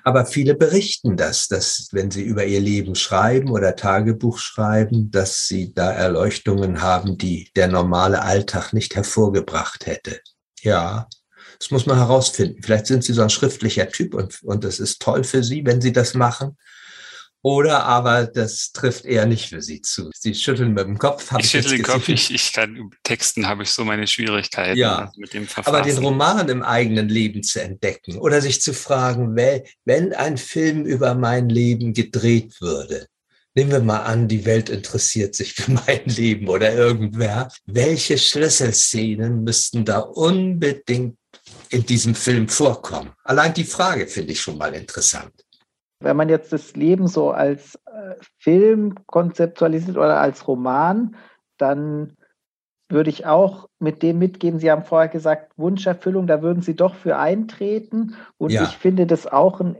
[0.03, 5.47] Aber viele berichten das, dass wenn sie über ihr Leben schreiben oder Tagebuch schreiben, dass
[5.47, 10.21] sie da Erleuchtungen haben, die der normale Alltag nicht hervorgebracht hätte.
[10.61, 11.07] Ja,
[11.59, 12.63] das muss man herausfinden.
[12.63, 15.81] Vielleicht sind sie so ein schriftlicher Typ und, und das ist toll für sie, wenn
[15.81, 16.57] sie das machen.
[17.41, 20.09] Oder aber das trifft eher nicht für Sie zu.
[20.13, 21.31] Sie schütteln mit dem Kopf.
[21.37, 22.09] Ich, ich schüttel den Kopf.
[22.09, 25.75] Ich, ich kann Texten habe ich so meine Schwierigkeiten ja, mit dem Verfassen.
[25.75, 29.35] Aber den Roman im eigenen Leben zu entdecken oder sich zu fragen,
[29.85, 33.07] wenn ein Film über mein Leben gedreht würde,
[33.55, 37.49] nehmen wir mal an, die Welt interessiert sich für mein Leben oder irgendwer.
[37.65, 41.17] Welche Schlüsselszenen müssten da unbedingt
[41.69, 43.11] in diesem Film vorkommen?
[43.23, 45.33] Allein die Frage finde ich schon mal interessant.
[46.01, 51.15] Wenn man jetzt das Leben so als äh, Film konzeptualisiert oder als Roman,
[51.57, 52.15] dann
[52.89, 56.95] würde ich auch mit dem mitgeben, Sie haben vorher gesagt, Wunscherfüllung, da würden Sie doch
[56.95, 58.15] für eintreten.
[58.37, 58.63] Und ja.
[58.63, 59.77] ich finde das auch einen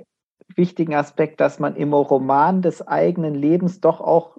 [0.56, 4.38] wichtigen Aspekt, dass man im Roman des eigenen Lebens doch auch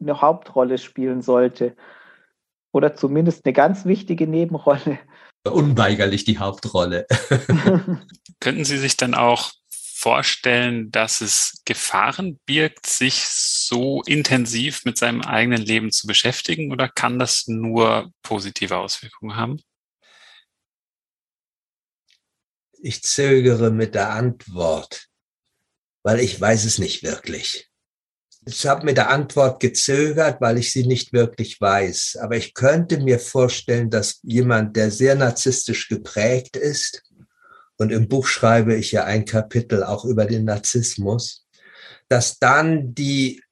[0.00, 1.74] eine Hauptrolle spielen sollte.
[2.72, 4.98] Oder zumindest eine ganz wichtige Nebenrolle.
[5.50, 7.06] Unweigerlich die Hauptrolle.
[8.40, 9.52] Könnten Sie sich dann auch
[9.98, 16.88] vorstellen, dass es Gefahren birgt, sich so intensiv mit seinem eigenen Leben zu beschäftigen oder
[16.88, 19.60] kann das nur positive Auswirkungen haben?
[22.80, 25.08] Ich zögere mit der Antwort,
[26.04, 27.68] weil ich weiß es nicht wirklich.
[28.46, 32.18] Ich habe mit der Antwort gezögert, weil ich sie nicht wirklich weiß.
[32.22, 37.02] Aber ich könnte mir vorstellen, dass jemand, der sehr narzisstisch geprägt ist,
[37.78, 41.46] und im Buch schreibe ich ja ein Kapitel auch über den Narzissmus,
[42.08, 43.42] dass dann die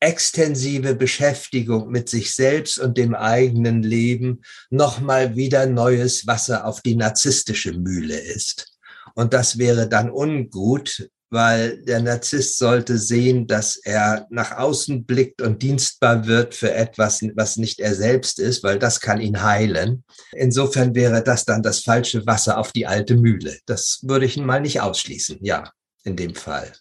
[0.00, 6.96] extensive Beschäftigung mit sich selbst und dem eigenen Leben nochmal wieder neues Wasser auf die
[6.96, 8.76] narzisstische Mühle ist.
[9.14, 15.42] Und das wäre dann ungut, weil der Narzisst sollte sehen, dass er nach außen blickt
[15.42, 20.04] und dienstbar wird für etwas, was nicht er selbst ist, weil das kann ihn heilen.
[20.32, 23.58] Insofern wäre das dann das falsche Wasser auf die alte Mühle.
[23.66, 25.70] Das würde ich mal nicht ausschließen, ja,
[26.04, 26.72] in dem Fall.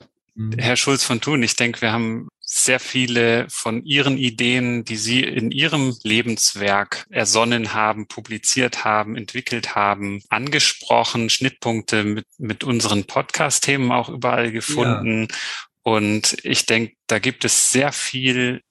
[0.58, 5.22] Herr Schulz von Thun, ich denke, wir haben sehr viele von Ihren Ideen, die Sie
[5.22, 13.92] in Ihrem Lebenswerk ersonnen haben, publiziert haben, entwickelt haben, angesprochen, Schnittpunkte mit, mit unseren Podcast-Themen
[13.92, 15.28] auch überall gefunden.
[15.30, 15.38] Ja.
[15.84, 18.62] Und ich denke, da gibt es sehr viel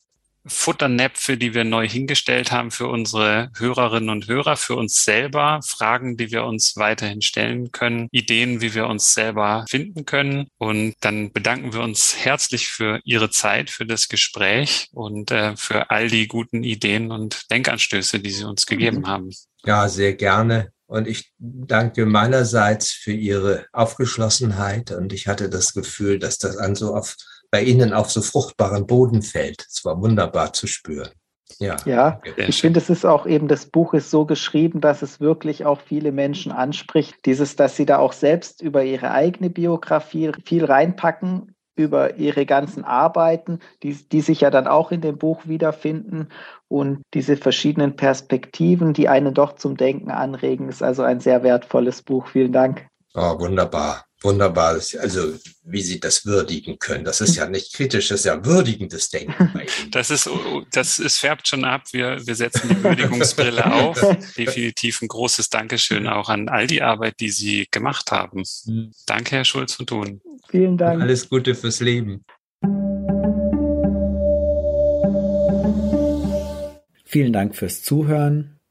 [0.46, 6.16] Futternäpfe, die wir neu hingestellt haben für unsere Hörerinnen und Hörer, für uns selber, Fragen,
[6.16, 10.48] die wir uns weiterhin stellen können, Ideen, wie wir uns selber finden können.
[10.58, 15.90] Und dann bedanken wir uns herzlich für Ihre Zeit, für das Gespräch und äh, für
[15.90, 19.06] all die guten Ideen und Denkanstöße, die Sie uns gegeben mhm.
[19.06, 19.30] haben.
[19.64, 20.72] Ja, sehr gerne.
[20.86, 24.90] Und ich danke meinerseits für Ihre Aufgeschlossenheit.
[24.90, 27.16] Und ich hatte das Gefühl, dass das an so auf
[27.52, 29.66] bei Ihnen auf so fruchtbaren Boden fällt.
[29.68, 31.10] Es war wunderbar zu spüren.
[31.58, 35.20] Ja, ja ich finde, es ist auch eben, das Buch ist so geschrieben, dass es
[35.20, 37.14] wirklich auch viele Menschen anspricht.
[37.26, 42.84] Dieses, dass sie da auch selbst über ihre eigene Biografie viel reinpacken, über ihre ganzen
[42.84, 46.28] Arbeiten, die, die sich ja dann auch in dem Buch wiederfinden
[46.68, 52.00] und diese verschiedenen Perspektiven, die einen doch zum Denken anregen, ist also ein sehr wertvolles
[52.00, 52.28] Buch.
[52.28, 52.86] Vielen Dank.
[53.14, 57.04] Oh, wunderbar wunderbar, also wie Sie das würdigen können.
[57.04, 59.90] Das ist ja nicht kritisch, das ist ja würdigendes Denken bei Ihnen.
[59.90, 60.28] Das ist,
[60.72, 61.84] das ist färbt schon ab.
[61.92, 64.00] Wir, wir setzen die Würdigungsbrille auf.
[64.36, 68.44] Definitiv ein großes Dankeschön auch an all die Arbeit, die Sie gemacht haben.
[68.66, 68.92] Mhm.
[69.06, 70.20] Danke, Herr Schulz von Thun.
[70.50, 70.96] Vielen Dank.
[70.96, 72.24] Und alles Gute fürs Leben.
[77.04, 78.58] Vielen Dank fürs Zuhören.